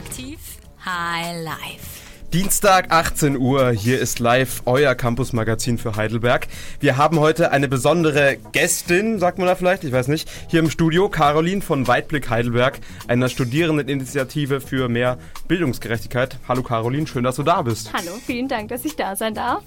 Radioaktiv 0.00 0.40
High 0.78 1.42
Life. 1.44 2.09
Dienstag 2.32 2.92
18 2.92 3.36
Uhr, 3.36 3.72
hier 3.72 3.98
ist 3.98 4.20
live 4.20 4.62
euer 4.64 4.94
Campus-Magazin 4.94 5.78
für 5.78 5.96
Heidelberg. 5.96 6.46
Wir 6.78 6.96
haben 6.96 7.18
heute 7.18 7.50
eine 7.50 7.66
besondere 7.66 8.36
Gästin, 8.52 9.18
sagt 9.18 9.38
man 9.38 9.48
da 9.48 9.56
vielleicht, 9.56 9.82
ich 9.82 9.90
weiß 9.90 10.06
nicht, 10.06 10.30
hier 10.46 10.60
im 10.60 10.70
Studio, 10.70 11.08
Caroline 11.08 11.60
von 11.60 11.88
Weitblick 11.88 12.30
Heidelberg, 12.30 12.78
einer 13.08 13.28
Studierendeninitiative 13.28 14.60
für 14.60 14.88
mehr 14.88 15.18
Bildungsgerechtigkeit. 15.48 16.38
Hallo 16.46 16.62
Caroline, 16.62 17.08
schön, 17.08 17.24
dass 17.24 17.34
du 17.34 17.42
da 17.42 17.62
bist. 17.62 17.92
Hallo, 17.92 18.12
vielen 18.24 18.46
Dank, 18.46 18.68
dass 18.68 18.84
ich 18.84 18.94
da 18.94 19.16
sein 19.16 19.34
darf. 19.34 19.64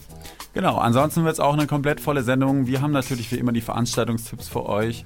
Genau, 0.53 0.77
ansonsten 0.77 1.25
wird 1.25 1.33
es 1.33 1.41
auch 1.41 1.55
eine 1.55 1.67
komplett 1.67 1.99
volle 1.99 2.23
Sendung. 2.23 2.65
Wir 2.65 2.81
haben 2.81 2.93
natürlich 2.93 3.29
wie 3.33 3.39
immer 3.39 3.51
die 3.51 3.59
Veranstaltungstipps 3.59 4.47
für 4.47 4.69
euch. 4.69 5.03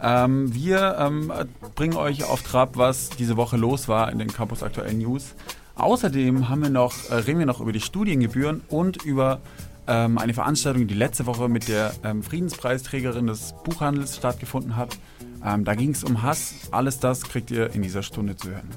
Ähm, 0.00 0.54
wir 0.54 0.96
ähm, 1.00 1.32
bringen 1.74 1.96
euch 1.96 2.22
auf 2.22 2.42
Trab, 2.42 2.76
was 2.76 3.08
diese 3.08 3.36
Woche 3.36 3.56
los 3.56 3.88
war 3.88 4.12
in 4.12 4.20
den 4.20 4.28
Campus 4.28 4.62
Aktuellen 4.62 4.98
News. 4.98 5.34
Außerdem 5.80 6.48
haben 6.48 6.62
wir 6.62 6.70
noch, 6.70 7.10
äh, 7.10 7.14
reden 7.14 7.38
wir 7.38 7.46
noch 7.46 7.60
über 7.60 7.72
die 7.72 7.80
Studiengebühren 7.80 8.62
und 8.68 9.02
über 9.02 9.40
ähm, 9.86 10.18
eine 10.18 10.34
Veranstaltung, 10.34 10.86
die 10.86 10.94
letzte 10.94 11.26
Woche 11.26 11.48
mit 11.48 11.68
der 11.68 11.92
ähm, 12.04 12.22
Friedenspreisträgerin 12.22 13.26
des 13.26 13.54
Buchhandels 13.64 14.16
stattgefunden 14.16 14.76
hat. 14.76 14.98
Ähm, 15.44 15.64
da 15.64 15.74
ging 15.74 15.90
es 15.90 16.04
um 16.04 16.22
Hass. 16.22 16.68
Alles 16.70 17.00
das 17.00 17.22
kriegt 17.22 17.50
ihr 17.50 17.74
in 17.74 17.82
dieser 17.82 18.02
Stunde 18.02 18.36
zu 18.36 18.50
hören. 18.50 18.68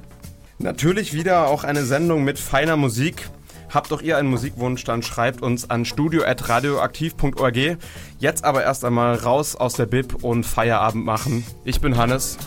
Natürlich 0.59 1.13
wieder 1.13 1.47
auch 1.47 1.63
eine 1.63 1.83
Sendung 1.83 2.23
mit 2.23 2.39
feiner 2.39 2.77
Musik. 2.77 3.29
Habt 3.69 3.91
doch 3.91 4.01
ihr 4.01 4.17
einen 4.17 4.29
Musikwunsch, 4.29 4.83
dann 4.83 5.01
schreibt 5.01 5.41
uns 5.41 5.69
an 5.69 5.83
studio.radioaktiv.org. 5.83 7.77
Jetzt 8.19 8.45
aber 8.45 8.63
erst 8.63 8.85
einmal 8.85 9.15
raus 9.15 9.55
aus 9.55 9.73
der 9.73 9.87
Bib 9.87 10.23
und 10.23 10.45
Feierabend 10.45 11.03
machen. 11.03 11.43
Ich 11.65 11.81
bin 11.81 11.97
Hannes. 11.97 12.37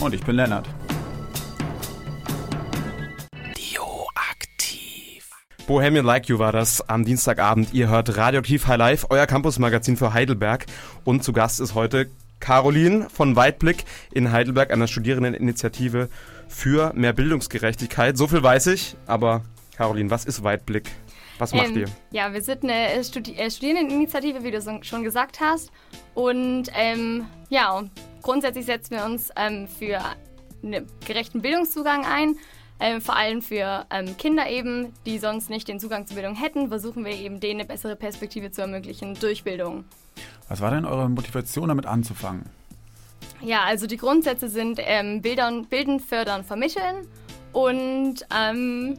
Und 0.00 0.14
ich 0.14 0.22
bin 0.22 0.36
Lennart. 0.36 0.68
Bohemian 5.66 6.06
Like 6.06 6.28
You 6.28 6.38
war 6.38 6.52
das 6.52 6.88
am 6.88 7.04
Dienstagabend. 7.04 7.74
Ihr 7.74 7.88
hört 7.88 8.16
Radioaktiv 8.16 8.68
High 8.68 8.78
Life, 8.78 9.06
euer 9.10 9.26
Campusmagazin 9.26 9.96
für 9.96 10.14
Heidelberg. 10.14 10.66
Und 11.04 11.24
zu 11.24 11.32
Gast 11.32 11.58
ist 11.58 11.74
heute 11.74 12.08
Caroline 12.38 13.08
von 13.10 13.34
Weitblick 13.34 13.84
in 14.12 14.30
Heidelberg, 14.30 14.70
einer 14.70 14.86
Studierendeninitiative 14.86 16.08
für 16.46 16.92
mehr 16.94 17.12
Bildungsgerechtigkeit. 17.12 18.16
So 18.16 18.28
viel 18.28 18.44
weiß 18.44 18.68
ich, 18.68 18.94
aber 19.08 19.42
Caroline, 19.76 20.08
was 20.08 20.24
ist 20.24 20.44
Weitblick? 20.44 20.92
Was 21.38 21.52
macht 21.52 21.70
ähm, 21.70 21.78
ihr? 21.78 21.86
Ja, 22.12 22.32
wir 22.32 22.42
sind 22.42 22.62
eine 22.62 23.02
Studi 23.02 23.34
äh, 23.34 23.50
Studierendeninitiative, 23.50 24.44
wie 24.44 24.52
du 24.52 24.62
schon 24.82 25.02
gesagt 25.02 25.40
hast. 25.40 25.72
Und 26.14 26.70
ähm, 26.74 27.26
ja, 27.48 27.82
grundsätzlich 28.22 28.66
setzen 28.66 28.92
wir 28.92 29.04
uns 29.04 29.30
ähm, 29.34 29.66
für 29.66 29.98
einen 30.62 30.86
gerechten 31.04 31.42
Bildungszugang 31.42 32.06
ein. 32.06 32.36
Ähm, 32.78 33.00
vor 33.00 33.16
allem 33.16 33.40
für 33.40 33.86
ähm, 33.90 34.16
Kinder 34.18 34.48
eben, 34.50 34.92
die 35.06 35.18
sonst 35.18 35.48
nicht 35.48 35.66
den 35.66 35.80
Zugang 35.80 36.06
zur 36.06 36.16
Bildung 36.16 36.34
hätten, 36.34 36.68
versuchen 36.68 37.04
wir 37.04 37.12
eben 37.12 37.40
denen 37.40 37.60
eine 37.60 37.68
bessere 37.68 37.96
Perspektive 37.96 38.50
zu 38.50 38.60
ermöglichen 38.60 39.14
durch 39.14 39.44
Bildung. 39.44 39.84
Was 40.48 40.60
war 40.60 40.70
denn 40.70 40.84
eure 40.84 41.08
Motivation, 41.08 41.68
damit 41.68 41.86
anzufangen? 41.86 42.44
Ja, 43.40 43.62
also 43.64 43.86
die 43.86 43.96
Grundsätze 43.96 44.48
sind 44.48 44.78
ähm, 44.82 45.22
Bildern, 45.22 45.66
Bilden, 45.66 46.00
Fördern, 46.00 46.44
Vermitteln 46.44 47.06
und 47.52 48.26
ähm, 48.34 48.98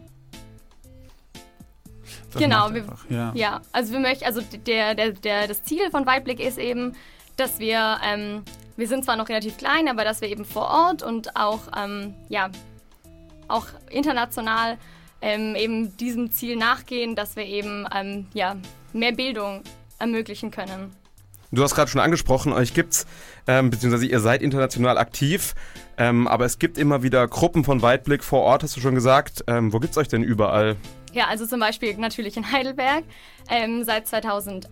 Das 2.31 2.41
genau, 2.41 2.73
wir, 2.73 2.85
ja. 3.09 3.31
ja, 3.35 3.61
also 3.71 3.93
wir 3.93 3.99
möchten, 3.99 4.25
also 4.25 4.41
der, 4.41 4.95
der, 4.95 5.11
der, 5.11 5.47
das 5.47 5.63
Ziel 5.63 5.89
von 5.91 6.05
Weitblick 6.05 6.39
ist 6.39 6.57
eben, 6.57 6.93
dass 7.35 7.59
wir, 7.59 7.99
ähm, 8.03 8.43
wir 8.75 8.87
sind 8.87 9.05
zwar 9.05 9.15
noch 9.15 9.29
relativ 9.29 9.57
klein, 9.57 9.87
aber 9.87 10.03
dass 10.03 10.21
wir 10.21 10.29
eben 10.29 10.45
vor 10.45 10.67
Ort 10.67 11.03
und 11.03 11.35
auch, 11.35 11.61
ähm, 11.77 12.15
ja, 12.29 12.49
auch 13.47 13.67
international 13.89 14.77
ähm, 15.21 15.55
eben 15.55 15.95
diesem 15.97 16.31
Ziel 16.31 16.55
nachgehen, 16.55 17.15
dass 17.15 17.35
wir 17.35 17.45
eben, 17.45 17.85
ähm, 17.93 18.27
ja, 18.33 18.55
mehr 18.93 19.11
Bildung 19.11 19.63
ermöglichen 19.99 20.51
können. 20.51 20.95
Du 21.51 21.63
hast 21.63 21.75
gerade 21.75 21.89
schon 21.89 22.01
angesprochen, 22.01 22.51
euch 22.51 22.73
gibt's, 22.73 23.07
ähm, 23.47 23.69
beziehungsweise 23.69 24.05
ihr 24.05 24.19
seid 24.19 24.41
international 24.41 24.97
aktiv, 24.97 25.55
ähm, 25.97 26.27
aber 26.27 26.43
es 26.45 26.59
gibt 26.59 26.77
immer 26.77 27.03
wieder 27.03 27.25
Gruppen 27.27 27.63
von 27.63 27.81
Weitblick 27.81 28.23
vor 28.23 28.41
Ort, 28.41 28.63
hast 28.63 28.75
du 28.75 28.81
schon 28.81 28.95
gesagt. 28.95 29.45
Ähm, 29.47 29.71
wo 29.71 29.79
gibt's 29.79 29.97
euch 29.97 30.09
denn 30.09 30.23
überall? 30.23 30.75
Ja, 31.13 31.27
also 31.27 31.45
zum 31.45 31.61
Beispiel 31.61 31.95
natürlich 31.97 32.35
in 32.35 32.51
Heidelberg 32.51 33.05
ähm, 33.49 33.85
seit 33.85 34.07
2011 34.07 34.69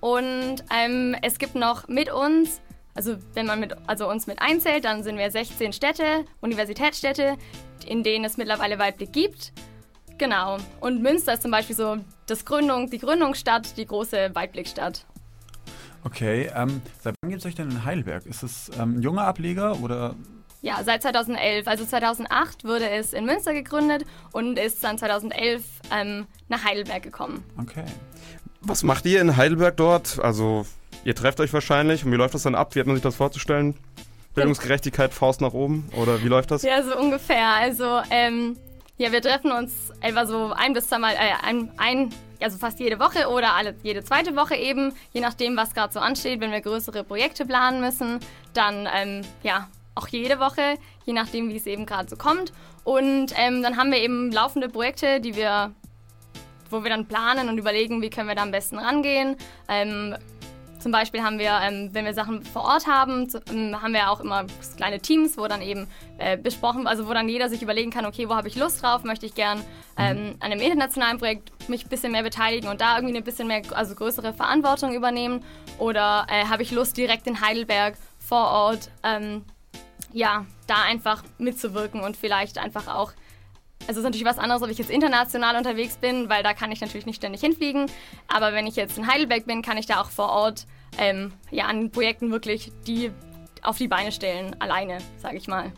und 0.00 0.56
ähm, 0.70 1.16
es 1.22 1.38
gibt 1.38 1.54
noch 1.54 1.88
mit 1.88 2.12
uns, 2.12 2.60
also 2.94 3.16
wenn 3.32 3.46
man 3.46 3.58
mit, 3.58 3.74
also 3.86 4.08
uns 4.08 4.26
mit 4.26 4.40
einzählt, 4.42 4.84
dann 4.84 5.02
sind 5.02 5.16
wir 5.16 5.30
16 5.30 5.72
Städte, 5.72 6.26
Universitätsstädte, 6.42 7.36
in 7.86 8.02
denen 8.02 8.24
es 8.24 8.36
mittlerweile 8.36 8.78
Weitblick 8.78 9.12
gibt. 9.12 9.52
Genau. 10.18 10.58
Und 10.80 11.02
Münster 11.02 11.34
ist 11.34 11.42
zum 11.42 11.50
Beispiel 11.50 11.76
so 11.76 11.98
das 12.26 12.44
Gründung, 12.44 12.88
die 12.90 12.98
Gründungsstadt, 12.98 13.76
die 13.76 13.86
große 13.86 14.30
Weitblickstadt. 14.34 15.04
Okay, 16.04 16.50
ähm, 16.54 16.80
seit 17.02 17.14
wann 17.20 17.30
gibt 17.30 17.40
es 17.40 17.46
euch 17.46 17.54
denn 17.54 17.70
in 17.70 17.84
Heidelberg? 17.84 18.26
Ist 18.26 18.42
es 18.42 18.70
ähm, 18.78 18.98
ein 18.98 19.02
junger 19.02 19.22
Ableger 19.26 19.80
oder 19.82 20.14
Ja, 20.62 20.82
seit 20.84 21.02
2011. 21.02 21.66
Also 21.66 21.84
2008 21.84 22.64
wurde 22.64 22.88
es 22.88 23.12
in 23.12 23.26
Münster 23.26 23.52
gegründet 23.52 24.04
und 24.32 24.58
ist 24.58 24.82
dann 24.84 24.98
2011 24.98 25.64
ähm, 25.92 26.26
nach 26.48 26.64
Heidelberg 26.64 27.02
gekommen. 27.02 27.42
okay? 27.60 27.84
Was 28.62 28.82
macht 28.82 29.04
ihr 29.06 29.20
in 29.20 29.36
Heidelberg 29.36 29.76
dort? 29.76 30.18
Also, 30.18 30.66
ihr 31.04 31.14
trefft 31.14 31.38
euch 31.40 31.52
wahrscheinlich 31.52 32.04
und 32.04 32.10
wie 32.10 32.16
läuft 32.16 32.34
das 32.34 32.42
dann 32.42 32.54
ab? 32.56 32.74
Wie 32.74 32.80
hat 32.80 32.86
man 32.86 32.96
sich 32.96 33.02
das 33.02 33.14
vorzustellen? 33.14 33.76
Bildungsgerechtigkeit, 34.36 35.12
Faust 35.12 35.40
nach 35.40 35.52
oben? 35.54 35.88
Oder 35.96 36.22
wie 36.22 36.28
läuft 36.28 36.50
das? 36.50 36.62
Ja, 36.62 36.82
so 36.82 36.96
ungefähr. 36.96 37.48
Also, 37.48 38.00
ähm, 38.10 38.56
ja, 38.98 39.10
wir 39.10 39.20
treffen 39.20 39.50
uns 39.50 39.92
etwa 40.00 40.26
so 40.26 40.52
ein 40.54 40.72
bis 40.72 40.88
zweimal, 40.88 41.14
äh, 41.14 41.44
ein, 41.44 41.70
ein, 41.78 42.10
also 42.40 42.58
fast 42.58 42.78
jede 42.78 42.98
Woche 42.98 43.28
oder 43.28 43.54
alle, 43.54 43.74
jede 43.82 44.04
zweite 44.04 44.36
Woche 44.36 44.54
eben, 44.54 44.92
je 45.12 45.20
nachdem, 45.20 45.56
was 45.56 45.74
gerade 45.74 45.92
so 45.92 46.00
ansteht. 46.00 46.40
Wenn 46.40 46.52
wir 46.52 46.60
größere 46.60 47.02
Projekte 47.02 47.44
planen 47.44 47.80
müssen, 47.80 48.20
dann, 48.52 48.88
ähm, 48.94 49.22
ja, 49.42 49.68
auch 49.94 50.08
jede 50.08 50.38
Woche, 50.38 50.76
je 51.06 51.12
nachdem, 51.12 51.48
wie 51.48 51.56
es 51.56 51.66
eben 51.66 51.86
gerade 51.86 52.08
so 52.08 52.16
kommt. 52.16 52.52
Und 52.84 53.32
ähm, 53.36 53.62
dann 53.62 53.76
haben 53.76 53.90
wir 53.90 53.98
eben 53.98 54.30
laufende 54.30 54.68
Projekte, 54.68 55.20
die 55.20 55.34
wir, 55.34 55.72
wo 56.70 56.82
wir 56.82 56.90
dann 56.90 57.06
planen 57.06 57.48
und 57.48 57.58
überlegen, 57.58 58.02
wie 58.02 58.10
können 58.10 58.28
wir 58.28 58.34
da 58.34 58.42
am 58.42 58.50
besten 58.50 58.78
rangehen. 58.78 59.36
Ähm, 59.68 60.14
zum 60.78 60.92
Beispiel 60.92 61.22
haben 61.22 61.38
wir, 61.38 61.58
ähm, 61.62 61.90
wenn 61.92 62.04
wir 62.04 62.14
Sachen 62.14 62.42
vor 62.44 62.62
Ort 62.64 62.86
haben, 62.86 63.28
zu, 63.28 63.40
ähm, 63.50 63.80
haben 63.80 63.92
wir 63.92 64.10
auch 64.10 64.20
immer 64.20 64.46
kleine 64.76 65.00
Teams, 65.00 65.36
wo 65.36 65.46
dann 65.46 65.62
eben 65.62 65.86
äh, 66.18 66.36
besprochen, 66.36 66.86
also 66.86 67.08
wo 67.08 67.14
dann 67.14 67.28
jeder 67.28 67.48
sich 67.48 67.62
überlegen 67.62 67.90
kann, 67.90 68.06
okay, 68.06 68.28
wo 68.28 68.34
habe 68.34 68.48
ich 68.48 68.56
Lust 68.56 68.82
drauf, 68.82 69.04
möchte 69.04 69.26
ich 69.26 69.34
gern 69.34 69.62
ähm, 69.98 70.36
an 70.40 70.52
einem 70.52 70.60
internationalen 70.60 71.18
Projekt 71.18 71.50
mich 71.68 71.84
ein 71.84 71.88
bisschen 71.88 72.12
mehr 72.12 72.22
beteiligen 72.22 72.68
und 72.68 72.80
da 72.80 72.96
irgendwie 72.96 73.16
ein 73.16 73.24
bisschen 73.24 73.48
mehr, 73.48 73.62
also 73.72 73.94
größere 73.94 74.32
Verantwortung 74.32 74.94
übernehmen? 74.94 75.42
Oder 75.78 76.26
äh, 76.30 76.46
habe 76.46 76.62
ich 76.62 76.70
Lust 76.70 76.96
direkt 76.96 77.26
in 77.26 77.40
Heidelberg 77.40 77.96
vor 78.18 78.48
Ort, 78.48 78.90
ähm, 79.02 79.44
ja, 80.12 80.46
da 80.66 80.82
einfach 80.82 81.22
mitzuwirken 81.38 82.00
und 82.00 82.16
vielleicht 82.16 82.58
einfach 82.58 82.88
auch 82.88 83.12
also 83.86 83.92
es 83.92 83.98
ist 83.98 84.04
natürlich 84.04 84.26
was 84.26 84.38
anderes, 84.38 84.62
ob 84.62 84.70
ich 84.70 84.78
jetzt 84.78 84.90
international 84.90 85.56
unterwegs 85.56 85.96
bin, 85.96 86.28
weil 86.28 86.42
da 86.42 86.54
kann 86.54 86.72
ich 86.72 86.80
natürlich 86.80 87.06
nicht 87.06 87.16
ständig 87.16 87.40
hinfliegen. 87.40 87.86
Aber 88.26 88.52
wenn 88.52 88.66
ich 88.66 88.74
jetzt 88.74 88.98
in 88.98 89.06
Heidelberg 89.06 89.46
bin, 89.46 89.62
kann 89.62 89.78
ich 89.78 89.86
da 89.86 90.00
auch 90.00 90.10
vor 90.10 90.28
Ort 90.30 90.66
ähm, 90.98 91.32
ja, 91.50 91.66
an 91.66 91.90
Projekten 91.90 92.32
wirklich 92.32 92.72
die 92.86 93.12
auf 93.62 93.78
die 93.78 93.88
Beine 93.88 94.12
stellen, 94.12 94.56
alleine, 94.60 94.98
sage 95.18 95.36
ich 95.36 95.46
mal. 95.48 95.72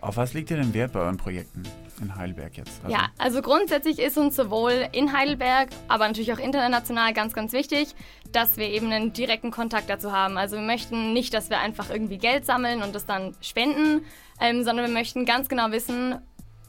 Auf 0.00 0.16
was 0.16 0.34
liegt 0.34 0.50
ihr 0.50 0.56
denn 0.56 0.74
Wert 0.74 0.92
bei 0.92 1.00
euren 1.00 1.16
Projekten 1.16 1.62
in 2.00 2.14
Heidelberg 2.14 2.56
jetzt? 2.56 2.84
Also, 2.84 2.94
Ja, 2.94 3.08
also 3.18 3.42
grundsätzlich 3.42 3.98
ist 3.98 4.18
uns 4.18 4.36
sowohl 4.36 4.88
in 4.92 5.12
Heidelberg, 5.12 5.70
aber 5.88 6.06
natürlich 6.06 6.32
auch 6.32 6.38
international 6.38 7.12
ganz, 7.12 7.32
ganz 7.32 7.52
wichtig, 7.52 7.94
dass 8.32 8.56
wir 8.56 8.68
eben 8.68 8.92
einen 8.92 9.12
direkten 9.12 9.50
Kontakt 9.50 9.88
dazu 9.88 10.12
haben. 10.12 10.36
Also 10.36 10.56
wir 10.56 10.62
möchten 10.62 11.12
nicht, 11.12 11.32
dass 11.32 11.50
wir 11.50 11.58
einfach 11.58 11.90
irgendwie 11.90 12.18
Geld 12.18 12.44
sammeln 12.44 12.82
und 12.82 12.94
das 12.94 13.06
dann 13.06 13.34
spenden, 13.40 14.04
ähm, 14.40 14.62
sondern 14.62 14.86
wir 14.86 14.92
möchten 14.92 15.24
ganz 15.24 15.48
genau 15.48 15.70
wissen, 15.70 16.16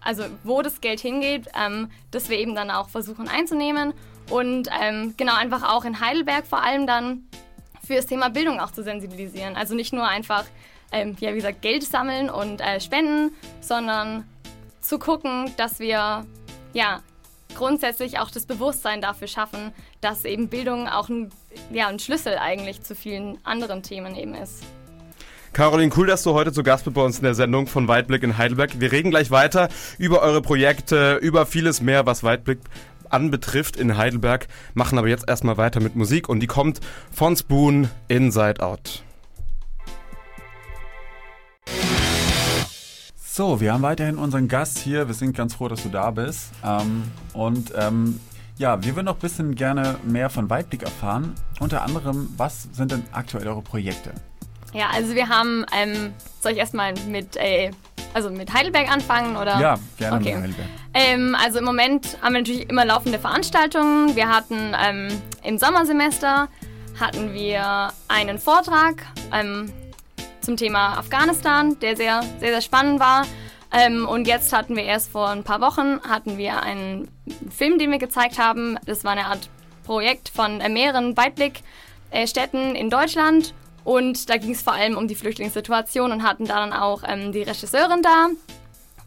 also 0.02 0.24
wo 0.44 0.62
das 0.62 0.82
Geld 0.82 1.00
hingeht, 1.00 1.48
ähm, 1.60 1.90
das 2.12 2.30
wir 2.30 2.38
eben 2.38 2.56
dann 2.56 2.72
auch 2.72 2.90
versuchen 2.90 3.28
einzunehmen 3.28 3.94
und 4.30 4.70
ähm, 4.82 5.14
genau 5.18 5.36
einfach 5.36 5.64
auch 5.64 5.86
in 5.86 6.00
Heidelberg 6.00 6.46
vor 6.46 6.62
allem 6.62 6.88
dann 6.88 7.24
für 7.86 7.96
das 7.96 8.06
Thema 8.06 8.30
Bildung 8.30 8.60
auch 8.60 8.72
zu 8.72 8.84
sensibilisieren. 8.84 9.56
Also 9.56 9.74
nicht 9.74 9.94
nur 9.94 10.08
einfach, 10.08 10.46
ähm, 10.92 11.16
ja 11.20 11.32
wie 11.32 11.38
gesagt, 11.38 11.62
Geld 11.62 11.84
sammeln 11.84 12.30
und 12.30 12.62
äh, 12.62 12.80
spenden, 12.80 13.32
sondern 13.62 14.26
zu 14.82 15.00
gucken, 15.00 15.52
dass 15.58 15.80
wir 15.80 16.26
ja 16.74 17.02
grundsätzlich 17.56 18.20
auch 18.20 18.30
das 18.30 18.46
Bewusstsein 18.46 19.02
dafür 19.02 19.28
schaffen, 19.28 19.74
dass 20.02 20.26
eben 20.26 20.50
Bildung 20.50 20.88
auch 20.88 21.10
ein, 21.10 21.32
ja, 21.72 21.88
ein 21.88 22.00
Schlüssel 22.00 22.38
eigentlich 22.38 22.84
zu 22.84 22.96
vielen 22.96 23.44
anderen 23.46 23.84
Themen 23.84 24.16
eben 24.16 24.36
ist. 24.36 24.64
Caroline, 25.54 25.92
cool, 25.98 26.08
dass 26.08 26.24
du 26.24 26.34
heute 26.34 26.52
zu 26.52 26.64
Gast 26.64 26.86
bist 26.86 26.96
bei 26.96 27.02
uns 27.02 27.18
in 27.18 27.24
der 27.24 27.34
Sendung 27.34 27.68
von 27.68 27.88
Weitblick 27.88 28.24
in 28.24 28.38
Heidelberg. 28.38 28.80
Wir 28.80 28.92
reden 28.92 29.10
gleich 29.10 29.32
weiter 29.32 29.70
über 29.98 30.22
eure 30.22 30.42
Projekte, 30.42 31.16
über 31.16 31.46
vieles 31.46 31.82
mehr, 31.82 32.06
was 32.06 32.24
Weitblick 32.24 32.60
anbetrifft 33.10 33.78
in 33.78 33.98
Heidelberg, 33.98 34.48
machen 34.74 34.98
aber 34.98 35.08
jetzt 35.08 35.28
erstmal 35.28 35.58
weiter 35.58 35.80
mit 35.80 35.96
Musik 35.96 36.30
und 36.30 36.42
die 36.42 36.48
kommt 36.48 36.82
von 37.12 37.36
Spoon 37.36 37.90
Inside 38.08 38.62
Out. 38.62 39.04
So, 43.16 43.62
wir 43.62 43.74
haben 43.74 43.84
weiterhin 43.84 44.18
unseren 44.18 44.48
Gast 44.48 44.80
hier. 44.80 45.08
Wir 45.08 45.14
sind 45.14 45.38
ganz 45.38 45.54
froh, 45.54 45.68
dass 45.68 45.84
du 45.84 45.90
da 45.90 46.10
bist. 46.10 46.50
Ähm, 46.66 47.04
und 47.34 47.72
ähm, 47.76 48.20
ja, 48.58 48.84
wir 48.84 48.96
würden 48.96 49.06
noch 49.06 49.18
ein 49.18 49.20
bisschen 49.20 49.54
gerne 49.54 49.98
mehr 50.04 50.32
von 50.32 50.50
Weitblick 50.50 50.82
erfahren. 50.82 51.36
Unter 51.60 51.84
anderem, 51.84 52.30
was 52.36 52.68
sind 52.72 52.92
denn 52.92 53.04
aktuell 53.12 53.48
eure 53.48 53.62
Projekte? 53.62 54.12
Ja, 54.78 54.90
also 54.94 55.16
wir 55.16 55.28
haben, 55.28 55.66
ähm, 55.76 56.14
soll 56.40 56.52
ich 56.52 56.60
erstmal 56.60 56.94
mit, 57.08 57.36
äh, 57.38 57.72
also 58.14 58.30
mit 58.30 58.54
Heidelberg 58.54 58.92
anfangen 58.92 59.36
oder? 59.36 59.60
Ja, 59.60 59.80
gerne 59.98 60.18
Okay. 60.18 60.36
mit 60.36 60.44
Heidelberg. 60.44 60.68
Ähm, 60.94 61.36
also 61.44 61.60
im 61.60 61.66
Moment 61.66 62.18
haben 62.22 62.34
wir 62.34 62.42
natürlich 62.42 62.70
immer 62.70 62.86
laufende 62.86 63.18
Veranstaltungen. 63.18 64.16
Wir 64.16 64.30
hatten 64.30 64.76
ähm, 64.80 65.08
im 65.44 65.58
Sommersemester 65.58 66.48
hatten 67.00 67.34
wir 67.34 67.92
einen 68.08 68.38
Vortrag 68.38 69.04
ähm, 69.34 69.72
zum 70.42 70.58
Thema 70.58 70.98
Afghanistan, 70.98 71.78
der 71.80 71.96
sehr, 71.98 72.22
sehr, 72.40 72.50
sehr 72.52 72.62
spannend 72.62 73.00
war. 73.00 73.26
Ähm, 73.72 74.08
und 74.08 74.28
jetzt 74.28 74.54
hatten 74.54 74.76
wir 74.76 74.84
erst 74.84 75.12
vor 75.12 75.30
ein 75.30 75.44
paar 75.44 75.60
Wochen 75.60 76.00
hatten 76.08 76.38
wir 76.38 76.62
einen 76.62 77.08
Film, 77.50 77.80
den 77.80 77.90
wir 77.92 77.98
gezeigt 78.00 78.38
haben. 78.40 78.78
Das 78.86 79.04
war 79.04 79.12
eine 79.14 79.26
Art 79.26 79.50
Projekt 79.86 80.30
von 80.30 80.62
äh, 80.62 80.70
mehreren 80.70 81.18
Weitblick-Städten 81.18 82.76
in 82.76 82.90
Deutschland. 82.90 83.54
Und 83.88 84.30
da 84.30 84.36
ging 84.36 84.52
es 84.52 84.62
vor 84.62 84.74
allem 84.74 84.98
um 84.98 85.08
die 85.08 85.16
Flüchtlingssituation 85.16 86.12
und 86.12 86.22
hatten 86.22 86.44
da 86.44 86.60
dann 86.60 86.74
auch 86.74 87.04
ähm, 87.08 87.32
die 87.32 87.44
Regisseurin 87.44 88.02
da 88.02 88.28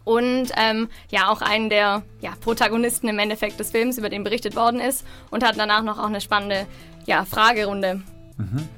und 0.05 0.47
ähm, 0.57 0.89
ja 1.11 1.29
auch 1.29 1.43
einen 1.43 1.69
der 1.69 2.01
ja, 2.19 2.31
Protagonisten 2.41 3.07
im 3.07 3.19
Endeffekt 3.19 3.59
des 3.59 3.69
Films, 3.69 3.99
über 3.99 4.09
den 4.09 4.23
berichtet 4.23 4.55
worden 4.55 4.79
ist 4.79 5.05
und 5.29 5.45
hatten 5.45 5.59
danach 5.59 5.83
noch 5.83 5.99
auch 5.99 6.07
eine 6.07 6.19
spannende 6.19 6.65
ja, 7.05 7.25
Fragerunde. 7.25 8.01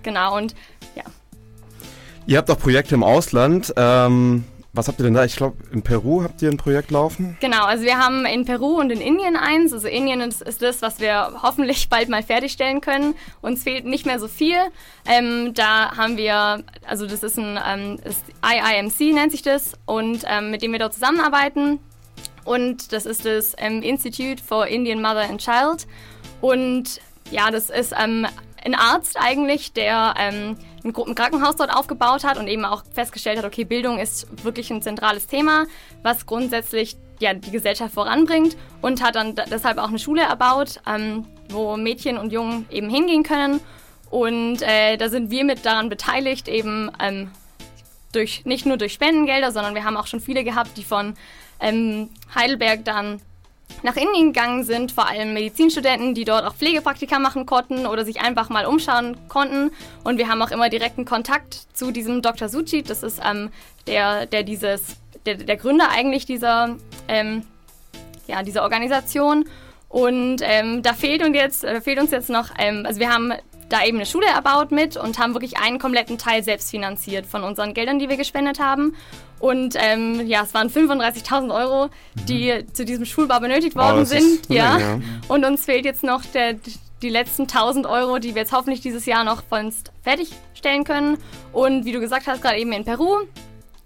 Genau 0.04 0.36
und 0.36 0.56
ja. 0.98 1.04
Ihr 2.26 2.38
habt 2.38 2.52
auch 2.52 2.60
Projekte 2.60 2.96
im 2.96 3.04
Ausland. 3.04 3.74
Ähm, 3.78 4.44
was 4.74 4.88
habt 4.88 5.00
ihr 5.00 5.04
denn 5.04 5.14
da? 5.14 5.24
Ich 5.24 5.36
glaube, 5.36 5.58
in 5.72 5.84
Peru 5.84 6.24
habt 6.24 6.42
ihr 6.42 6.50
ein 6.50 6.58
Projekt 6.58 6.90
laufen. 6.90 7.38
Genau, 7.40 7.64
also 7.66 7.84
wir 7.84 8.00
haben 8.00 8.26
in 8.26 8.44
Peru 8.44 8.80
und 8.80 8.92
in 8.92 9.02
Indien 9.02 9.36
eins. 9.36 9.72
Also 9.72 9.88
Indien 9.88 10.20
ist, 10.22 10.42
ist 10.42 10.64
das, 10.64 10.82
was 10.82 11.00
wir 11.00 11.42
hoffentlich 11.44 11.90
bald 11.92 12.10
mal 12.10 12.24
fertigstellen 12.24 12.82
können. 12.82 13.14
Uns 13.42 13.64
fehlt 13.64 13.86
nicht 13.86 14.08
mehr 14.08 14.20
so 14.20 14.28
viel. 14.28 14.58
Ähm, 15.08 15.54
da 15.54 15.96
haben 15.96 16.18
wir, 16.18 16.64
also 16.88 17.06
das 17.06 17.22
ist 17.22 17.38
ein 17.38 17.60
ähm, 17.66 18.00
ist 18.04 18.24
IIMC 18.44 19.14
nennt 19.14 19.32
sich 19.32 19.44
das 19.44 19.74
und 19.86 20.24
ähm, 20.28 20.50
mit 20.50 20.64
dem 20.64 20.72
wir 20.72 20.80
dort 20.80 20.96
zusammenarbeiten. 20.96 21.80
Und 22.44 22.92
das 22.94 23.06
ist 23.06 23.26
das 23.26 23.54
ähm, 23.60 23.84
Institute 23.84 24.44
for 24.44 24.66
Indian 24.66 25.02
Mother 25.02 25.30
and 25.30 25.40
Child. 25.40 25.86
Und 26.42 27.00
ja, 27.30 27.52
das 27.52 27.70
ist 27.70 27.94
ähm, 27.98 28.26
ein 28.66 28.74
Arzt 28.74 29.18
eigentlich, 29.20 29.74
der 29.74 30.16
ähm, 30.18 30.58
ein 30.84 30.94
Krankenhaus 31.16 31.56
dort 31.56 31.74
aufgebaut 31.74 32.24
hat 32.24 32.38
und 32.38 32.48
eben 32.48 32.66
auch 32.66 32.84
festgestellt 32.94 33.38
hat, 33.38 33.46
okay, 33.46 33.64
Bildung 33.64 34.00
ist 34.00 34.28
wirklich 34.44 34.70
ein 34.70 34.82
zentrales 34.82 35.28
Thema, 35.28 35.66
was 36.02 36.26
grundsätzlich 36.26 36.98
ja, 37.20 37.34
die 37.34 37.52
Gesellschaft 37.52 37.94
voranbringt 37.94 38.58
und 38.82 39.02
hat 39.02 39.16
dann 39.16 39.36
deshalb 39.50 39.78
auch 39.78 39.88
eine 39.88 40.00
Schule 40.00 40.24
erbaut, 40.24 40.82
ähm, 40.86 41.26
wo 41.50 41.78
Mädchen 41.78 42.18
und 42.18 42.34
Jungen 42.34 42.66
eben 42.70 42.90
hingehen 42.90 43.24
können. 43.24 43.62
Und 44.10 44.62
äh, 44.62 44.98
da 44.98 45.10
sind 45.10 45.32
wir 45.32 45.44
mit 45.44 45.66
daran 45.66 45.90
beteiligt, 45.90 46.48
eben 46.48 46.92
ähm, 47.00 47.32
durch, 48.12 48.46
nicht 48.46 48.66
nur 48.66 48.78
durch 48.78 48.94
Spendengelder, 48.94 49.52
sondern 49.52 49.76
wir 49.76 49.86
haben 49.86 49.98
auch 49.98 50.08
schon 50.08 50.20
viele 50.20 50.44
gehabt, 50.44 50.78
die 50.78 50.84
von 50.84 51.16
ähm, 51.60 52.10
Heidelberg 52.36 52.86
dann 52.86 53.22
nach 53.82 53.96
Indien 53.96 54.34
gegangen 54.34 54.64
sind, 54.64 54.92
vor 54.92 55.08
allem 55.08 55.34
Medizinstudenten, 55.34 56.14
die 56.14 56.26
dort 56.26 56.46
auch 56.46 56.56
Pflegepraktika 56.56 57.20
machen 57.20 57.46
konnten 57.46 57.86
oder 57.86 58.06
sich 58.06 58.22
einfach 58.22 58.50
mal 58.50 58.66
umschauen 58.66 59.18
konnten. 59.28 59.72
Und 60.04 60.18
wir 60.18 60.28
haben 60.28 60.42
auch 60.42 60.52
immer 60.52 60.70
direkten 60.70 61.06
Kontakt 61.06 61.60
zu 61.74 61.92
diesem 61.92 62.22
Dr. 62.22 62.50
Suchit. 62.50 62.90
Das 62.90 63.04
ist 63.04 63.20
ähm, 63.24 63.50
der, 63.88 64.26
der 64.26 64.44
dieses, 64.44 64.98
der, 65.26 65.36
der 65.36 65.58
Gründer 65.58 65.90
eigentlich 65.90 66.26
dieser, 66.26 66.78
ähm, 67.08 67.44
ja, 68.28 68.44
dieser 68.44 68.64
Organisation. 68.64 69.46
Und 69.90 70.38
ähm, 70.42 70.82
da 70.82 70.94
fehlt 70.94 71.24
uns 71.24 71.36
jetzt, 71.36 71.64
äh, 71.64 71.80
fehlt 71.82 72.00
uns 72.00 72.12
jetzt 72.12 72.30
noch, 72.30 72.50
ähm, 72.58 72.84
also 72.86 73.00
wir 73.00 73.14
haben 73.14 73.34
da 73.74 73.84
eben 73.84 73.98
eine 73.98 74.06
Schule 74.06 74.28
erbaut 74.28 74.72
mit 74.72 74.98
und 74.98 75.18
haben 75.18 75.34
wirklich 75.34 75.58
einen 75.58 75.80
kompletten 75.80 76.18
Teil 76.18 76.44
selbst 76.44 76.70
finanziert 76.70 77.26
von 77.26 77.44
unseren 77.44 77.74
Geldern, 77.74 77.98
die 78.00 78.08
wir 78.08 78.18
gespendet 78.18 78.60
haben. 78.60 78.96
Und 79.40 79.76
ähm, 79.78 80.26
ja, 80.28 80.44
es 80.44 80.54
waren 80.54 80.70
35.000 80.70 81.54
Euro, 81.54 81.90
die 82.28 82.66
zu 82.72 82.86
diesem 82.86 83.06
Schulbau 83.06 83.40
benötigt 83.40 83.76
worden 83.76 84.02
Oh, 84.02 84.06
sind. 84.06 84.48
Ja. 84.48 85.00
Und 85.28 85.44
uns 85.44 85.66
fehlt 85.66 85.86
jetzt 85.86 86.04
noch 86.04 86.24
der, 86.24 86.56
die 87.02 87.10
letzten 87.10 87.44
1000 87.44 87.86
Euro, 87.86 88.20
die 88.20 88.36
wir 88.36 88.44
jetzt 88.44 88.54
hoffentlich 88.54 88.82
dieses 88.82 89.06
Jahr 89.06 89.24
noch 89.24 89.44
vollends 89.44 89.84
fertigstellen 90.02 90.84
können. 90.84 91.18
Und 91.52 91.84
wie 91.86 91.92
du 91.92 92.00
gesagt 92.00 92.28
hast, 92.28 92.42
gerade 92.42 92.58
eben 92.58 92.72
in 92.72 92.86
Peru 92.86 93.22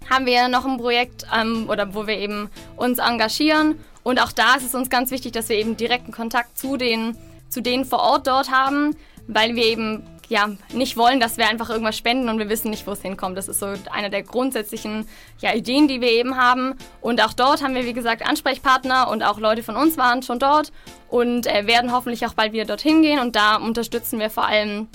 haben 0.08 0.26
wir 0.26 0.48
noch 0.48 0.64
ein 0.64 0.78
Projekt, 0.78 1.26
ähm, 1.36 1.68
oder 1.68 1.94
wo 1.94 2.06
wir 2.06 2.18
eben 2.18 2.50
uns 2.76 2.98
engagieren. 2.98 3.78
Und 4.02 4.22
auch 4.22 4.32
da 4.32 4.54
ist 4.54 4.64
es 4.64 4.74
uns 4.74 4.90
ganz 4.90 5.10
wichtig, 5.10 5.32
dass 5.32 5.48
wir 5.48 5.56
eben 5.56 5.76
direkten 5.76 6.12
Kontakt 6.12 6.58
zu 6.58 6.76
den, 6.76 7.16
zu 7.48 7.60
denen 7.60 7.84
vor 7.84 8.00
Ort 8.00 8.26
dort 8.26 8.50
haben, 8.50 8.94
weil 9.28 9.54
wir 9.54 9.64
eben 9.64 10.02
ja, 10.28 10.50
nicht 10.72 10.96
wollen, 10.96 11.20
dass 11.20 11.38
wir 11.38 11.48
einfach 11.48 11.70
irgendwas 11.70 11.96
spenden 11.96 12.28
und 12.28 12.38
wir 12.38 12.48
wissen 12.48 12.70
nicht, 12.70 12.86
wo 12.86 12.92
es 12.92 13.00
hinkommt. 13.00 13.38
Das 13.38 13.48
ist 13.48 13.60
so 13.60 13.72
eine 13.90 14.10
der 14.10 14.22
grundsätzlichen 14.22 15.06
ja, 15.38 15.54
Ideen, 15.54 15.88
die 15.88 16.00
wir 16.00 16.10
eben 16.10 16.36
haben. 16.36 16.74
Und 17.00 17.24
auch 17.24 17.32
dort 17.32 17.62
haben 17.62 17.74
wir, 17.74 17.86
wie 17.86 17.94
gesagt, 17.94 18.26
Ansprechpartner 18.26 19.08
und 19.08 19.22
auch 19.22 19.38
Leute 19.38 19.62
von 19.62 19.76
uns 19.76 19.96
waren 19.96 20.22
schon 20.22 20.38
dort 20.38 20.70
und 21.08 21.46
äh, 21.46 21.66
werden 21.66 21.92
hoffentlich 21.92 22.26
auch 22.26 22.34
bald 22.34 22.52
wieder 22.52 22.66
dorthin 22.66 23.00
gehen. 23.00 23.20
Und 23.20 23.36
da 23.36 23.56
unterstützen 23.56 24.18
wir 24.18 24.28
vor 24.28 24.46
allem 24.46 24.88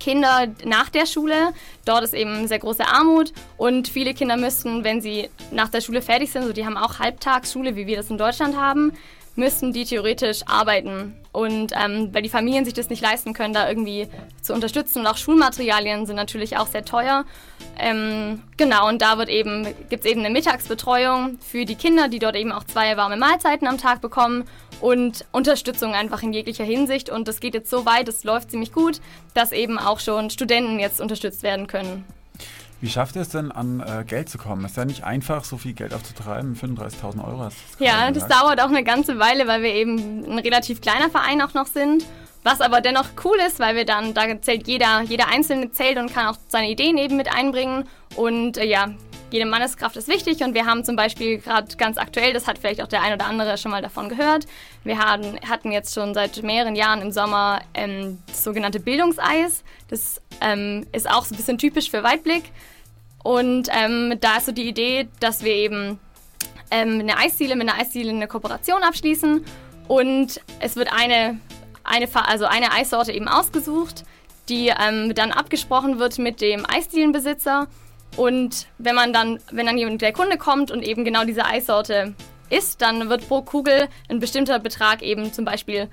Kinder 0.00 0.46
nach 0.64 0.88
der 0.88 1.06
Schule. 1.06 1.52
Dort 1.84 2.04
ist 2.04 2.14
eben 2.14 2.48
sehr 2.48 2.58
große 2.58 2.86
Armut 2.86 3.32
und 3.56 3.88
viele 3.88 4.14
Kinder 4.14 4.36
müssten, 4.36 4.82
wenn 4.82 5.00
sie 5.00 5.28
nach 5.50 5.68
der 5.68 5.82
Schule 5.82 6.00
fertig 6.00 6.32
sind, 6.32 6.44
so 6.44 6.52
die 6.52 6.64
haben 6.64 6.76
auch 6.76 6.98
Halbtagsschule, 6.98 7.76
wie 7.76 7.86
wir 7.86 7.96
das 7.96 8.10
in 8.10 8.18
Deutschland 8.18 8.56
haben, 8.56 8.92
müssten 9.36 9.72
die 9.72 9.84
theoretisch 9.84 10.42
arbeiten. 10.46 11.14
Und 11.32 11.72
ähm, 11.74 12.10
weil 12.12 12.22
die 12.22 12.28
Familien 12.28 12.64
sich 12.64 12.74
das 12.74 12.90
nicht 12.90 13.02
leisten 13.02 13.32
können, 13.32 13.52
da 13.52 13.68
irgendwie 13.68 14.08
zu 14.40 14.54
unterstützen. 14.54 15.00
Und 15.00 15.06
auch 15.08 15.16
Schulmaterialien 15.16 16.06
sind 16.06 16.16
natürlich 16.16 16.56
auch 16.56 16.68
sehr 16.68 16.84
teuer. 16.84 17.24
Ähm, 17.76 18.42
genau, 18.56 18.88
und 18.88 19.02
da 19.02 19.20
eben, 19.24 19.66
gibt 19.88 20.04
es 20.04 20.10
eben 20.10 20.20
eine 20.20 20.30
Mittagsbetreuung 20.30 21.38
für 21.40 21.64
die 21.64 21.74
Kinder, 21.74 22.08
die 22.08 22.20
dort 22.20 22.36
eben 22.36 22.52
auch 22.52 22.64
zwei 22.64 22.96
warme 22.96 23.16
Mahlzeiten 23.16 23.66
am 23.66 23.78
Tag 23.78 24.00
bekommen 24.00 24.44
und 24.80 25.24
Unterstützung 25.32 25.94
einfach 25.94 26.22
in 26.22 26.32
jeglicher 26.32 26.64
Hinsicht. 26.64 27.10
Und 27.10 27.26
das 27.26 27.40
geht 27.40 27.54
jetzt 27.54 27.70
so 27.70 27.84
weit, 27.84 28.08
es 28.08 28.22
läuft 28.22 28.52
ziemlich 28.52 28.72
gut, 28.72 29.00
dass 29.34 29.50
eben 29.50 29.78
auch 29.78 29.98
schon 29.98 30.30
Studenten 30.30 30.78
jetzt 30.78 31.00
unterstützt 31.00 31.42
werden 31.42 31.66
können. 31.66 32.04
Wie 32.80 32.90
schafft 32.90 33.16
ihr 33.16 33.22
es 33.22 33.30
denn, 33.30 33.50
an 33.50 33.80
äh, 33.80 34.04
Geld 34.04 34.28
zu 34.28 34.38
kommen? 34.38 34.64
Ist 34.64 34.76
ja 34.76 34.84
nicht 34.84 35.04
einfach, 35.04 35.44
so 35.44 35.56
viel 35.56 35.72
Geld 35.72 35.94
aufzutreiben. 35.94 36.54
35.000 36.54 37.24
Euro 37.24 37.40
hast 37.40 37.56
du 37.78 37.84
Ja, 37.84 38.10
das 38.10 38.26
dauert 38.26 38.60
auch 38.60 38.68
eine 38.68 38.84
ganze 38.84 39.18
Weile, 39.18 39.46
weil 39.46 39.62
wir 39.62 39.72
eben 39.72 40.24
ein 40.24 40.38
relativ 40.38 40.80
kleiner 40.80 41.08
Verein 41.10 41.40
auch 41.40 41.54
noch 41.54 41.66
sind. 41.66 42.04
Was 42.42 42.60
aber 42.60 42.82
dennoch 42.82 43.06
cool 43.24 43.38
ist, 43.46 43.58
weil 43.58 43.74
wir 43.74 43.86
dann, 43.86 44.12
da 44.12 44.40
zählt 44.42 44.68
jeder, 44.68 45.00
jeder 45.00 45.28
Einzelne 45.28 45.70
zählt 45.70 45.96
und 45.96 46.12
kann 46.12 46.26
auch 46.26 46.36
seine 46.48 46.68
Ideen 46.70 46.98
eben 46.98 47.16
mit 47.16 47.34
einbringen. 47.34 47.88
Und 48.16 48.58
äh, 48.58 48.66
ja, 48.66 48.90
jede 49.34 49.46
Manneskraft 49.46 49.96
ist 49.96 50.06
wichtig 50.06 50.44
und 50.44 50.54
wir 50.54 50.64
haben 50.64 50.84
zum 50.84 50.94
Beispiel 50.94 51.38
gerade 51.38 51.74
ganz 51.76 51.98
aktuell, 51.98 52.32
das 52.32 52.46
hat 52.46 52.58
vielleicht 52.58 52.80
auch 52.80 52.86
der 52.86 53.02
ein 53.02 53.14
oder 53.14 53.26
andere 53.26 53.58
schon 53.58 53.72
mal 53.72 53.82
davon 53.82 54.08
gehört, 54.08 54.46
wir 54.84 54.98
hatten, 54.98 55.40
hatten 55.48 55.72
jetzt 55.72 55.92
schon 55.92 56.14
seit 56.14 56.42
mehreren 56.42 56.76
Jahren 56.76 57.02
im 57.02 57.10
Sommer 57.10 57.60
ähm, 57.74 58.18
das 58.28 58.44
sogenannte 58.44 58.78
Bildungseis. 58.78 59.64
Das 59.88 60.20
ähm, 60.40 60.86
ist 60.92 61.10
auch 61.10 61.24
so 61.24 61.34
ein 61.34 61.36
bisschen 61.36 61.58
typisch 61.58 61.90
für 61.90 62.02
Weitblick. 62.04 62.44
Und 63.24 63.68
ähm, 63.72 64.18
da 64.20 64.36
ist 64.36 64.46
so 64.46 64.52
die 64.52 64.68
Idee, 64.68 65.08
dass 65.18 65.42
wir 65.42 65.54
eben 65.54 65.98
ähm, 66.70 67.00
eine 67.00 67.16
Eisdiele 67.16 67.56
mit 67.56 67.68
einer 67.68 67.80
Eisdiele 67.80 68.10
eine 68.10 68.28
Kooperation 68.28 68.82
abschließen 68.82 69.44
und 69.88 70.40
es 70.60 70.76
wird 70.76 70.92
eine, 70.92 71.40
eine, 71.84 72.08
also 72.14 72.44
eine 72.44 72.70
Eissorte 72.72 73.12
eben 73.12 73.26
ausgesucht, 73.26 74.04
die 74.50 74.68
ähm, 74.68 75.14
dann 75.14 75.32
abgesprochen 75.32 75.98
wird 75.98 76.18
mit 76.18 76.42
dem 76.42 76.66
Eisdielenbesitzer 76.68 77.66
und 78.16 78.66
wenn 78.78 78.94
man 78.94 79.14
dann, 79.14 79.40
wenn 79.50 79.66
dann 79.66 79.78
jemand, 79.78 80.02
der 80.02 80.12
Kunde 80.12 80.36
kommt 80.36 80.70
und 80.70 80.82
eben 80.82 81.04
genau 81.04 81.24
diese 81.24 81.46
Eissorte 81.46 82.14
isst, 82.50 82.82
dann 82.82 83.08
wird 83.08 83.26
pro 83.26 83.42
Kugel 83.42 83.88
ein 84.08 84.20
bestimmter 84.20 84.58
Betrag 84.58 85.02
eben 85.02 85.32
zum 85.32 85.44
Beispiel 85.44 85.88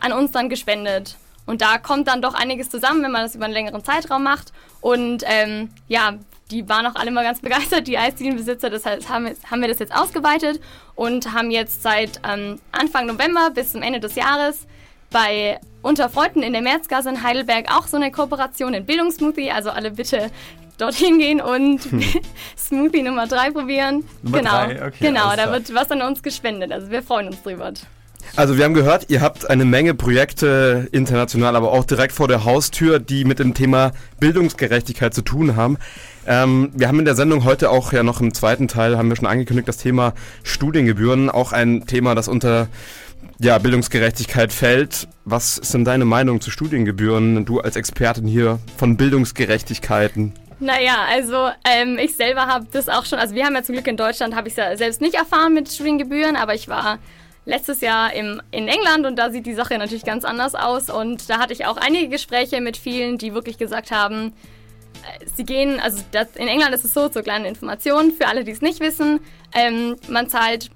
an 0.00 0.12
uns 0.12 0.32
dann 0.32 0.48
gespendet. 0.48 1.16
Und 1.46 1.60
da 1.60 1.78
kommt 1.78 2.08
dann 2.08 2.22
doch 2.22 2.34
einiges 2.34 2.70
zusammen, 2.70 3.02
wenn 3.02 3.12
man 3.12 3.22
das 3.22 3.34
über 3.34 3.44
einen 3.44 3.54
längeren 3.54 3.84
Zeitraum 3.84 4.22
macht. 4.22 4.52
Und 4.80 5.24
ähm, 5.26 5.70
ja, 5.88 6.14
die 6.50 6.68
waren 6.68 6.86
auch 6.86 6.94
alle 6.94 7.10
mal 7.10 7.24
ganz 7.24 7.40
begeistert, 7.40 7.86
die 7.86 7.96
Eisdielenbesitzer. 7.98 8.70
Das 8.70 8.84
heißt, 8.86 9.08
haben, 9.08 9.24
wir- 9.26 9.36
haben 9.50 9.60
wir 9.60 9.68
das 9.68 9.78
jetzt 9.78 9.94
ausgeweitet 9.94 10.60
und 10.94 11.32
haben 11.32 11.50
jetzt 11.50 11.82
seit 11.82 12.20
ähm, 12.28 12.60
Anfang 12.72 13.06
November 13.06 13.50
bis 13.50 13.72
zum 13.72 13.82
Ende 13.82 14.00
des 14.00 14.14
Jahres 14.14 14.66
bei 15.10 15.58
Unter 15.82 16.08
Freunden 16.08 16.42
in 16.42 16.52
der 16.52 16.62
Märzgasse 16.62 17.08
in 17.10 17.22
Heidelberg 17.22 17.74
auch 17.74 17.86
so 17.86 17.96
eine 17.96 18.10
Kooperation 18.10 18.74
in 18.74 18.84
Bildungssmoothie. 18.86 19.50
Also 19.50 19.70
alle 19.70 19.90
bitte 19.90 20.30
dorthin 20.78 21.18
gehen 21.18 21.40
und 21.40 21.80
Smoothie 22.58 23.02
Nummer 23.02 23.26
3 23.26 23.50
probieren. 23.52 24.04
Nummer 24.22 24.38
genau, 24.38 24.50
drei, 24.50 24.86
okay, 24.86 24.96
genau 25.00 25.36
da 25.36 25.52
wird 25.52 25.72
was 25.74 25.90
an 25.90 26.02
uns 26.02 26.22
gespendet. 26.22 26.72
Also 26.72 26.90
wir 26.90 27.02
freuen 27.02 27.28
uns 27.28 27.42
drüber. 27.42 27.72
Also 28.36 28.56
wir 28.58 28.64
haben 28.64 28.74
gehört, 28.74 29.10
ihr 29.10 29.20
habt 29.20 29.48
eine 29.48 29.64
Menge 29.64 29.94
Projekte 29.94 30.88
international, 30.90 31.54
aber 31.54 31.70
auch 31.70 31.84
direkt 31.84 32.12
vor 32.12 32.26
der 32.26 32.44
Haustür, 32.44 32.98
die 32.98 33.24
mit 33.24 33.38
dem 33.38 33.54
Thema 33.54 33.92
Bildungsgerechtigkeit 34.18 35.14
zu 35.14 35.22
tun 35.22 35.56
haben. 35.56 35.78
Ähm, 36.26 36.70
wir 36.74 36.88
haben 36.88 36.98
in 36.98 37.04
der 37.04 37.14
Sendung 37.14 37.44
heute 37.44 37.70
auch 37.70 37.92
ja 37.92 38.02
noch 38.02 38.20
im 38.20 38.34
zweiten 38.34 38.66
Teil, 38.66 38.98
haben 38.98 39.08
wir 39.08 39.16
schon 39.16 39.26
angekündigt, 39.26 39.68
das 39.68 39.76
Thema 39.76 40.14
Studiengebühren, 40.42 41.30
auch 41.30 41.52
ein 41.52 41.86
Thema, 41.86 42.14
das 42.14 42.28
unter 42.28 42.68
ja, 43.38 43.58
Bildungsgerechtigkeit 43.58 44.52
fällt. 44.52 45.08
Was 45.24 45.58
ist 45.58 45.74
denn 45.74 45.84
deine 45.84 46.04
Meinung 46.04 46.40
zu 46.40 46.50
Studiengebühren? 46.50 47.44
Du 47.44 47.60
als 47.60 47.76
Expertin 47.76 48.26
hier 48.26 48.58
von 48.76 48.96
Bildungsgerechtigkeiten. 48.96 50.32
Naja, 50.60 50.96
also 51.10 51.50
ähm, 51.68 51.98
ich 51.98 52.16
selber 52.16 52.46
habe 52.46 52.66
das 52.72 52.88
auch 52.88 53.04
schon, 53.04 53.18
also 53.18 53.34
wir 53.34 53.44
haben 53.44 53.54
ja 53.54 53.62
zum 53.62 53.74
Glück 53.74 53.86
in 53.86 53.96
Deutschland, 53.96 54.34
habe 54.34 54.48
ich 54.48 54.54
es 54.54 54.58
ja 54.58 54.76
selbst 54.76 55.00
nicht 55.00 55.14
erfahren 55.14 55.52
mit 55.52 55.68
Studiengebühren, 55.68 56.36
aber 56.36 56.54
ich 56.54 56.68
war 56.68 56.98
letztes 57.44 57.80
Jahr 57.80 58.12
im, 58.12 58.40
in 58.50 58.68
England 58.68 59.06
und 59.06 59.16
da 59.16 59.30
sieht 59.30 59.46
die 59.46 59.54
Sache 59.54 59.76
natürlich 59.78 60.04
ganz 60.04 60.24
anders 60.24 60.54
aus. 60.54 60.90
Und 60.90 61.28
da 61.28 61.38
hatte 61.38 61.52
ich 61.52 61.66
auch 61.66 61.76
einige 61.76 62.08
Gespräche 62.08 62.60
mit 62.60 62.76
vielen, 62.76 63.18
die 63.18 63.34
wirklich 63.34 63.58
gesagt 63.58 63.90
haben, 63.90 64.32
äh, 65.02 65.26
sie 65.34 65.44
gehen, 65.44 65.80
also 65.80 66.02
das, 66.12 66.36
in 66.36 66.48
England 66.48 66.74
ist 66.74 66.84
es 66.84 66.94
so, 66.94 67.08
zur 67.08 67.22
kleinen 67.22 67.44
Information 67.44 68.12
für 68.12 68.26
alle, 68.26 68.44
die 68.44 68.52
es 68.52 68.62
nicht 68.62 68.80
wissen, 68.80 69.20
ähm, 69.54 69.96
man 70.08 70.28
zahlt 70.28 70.70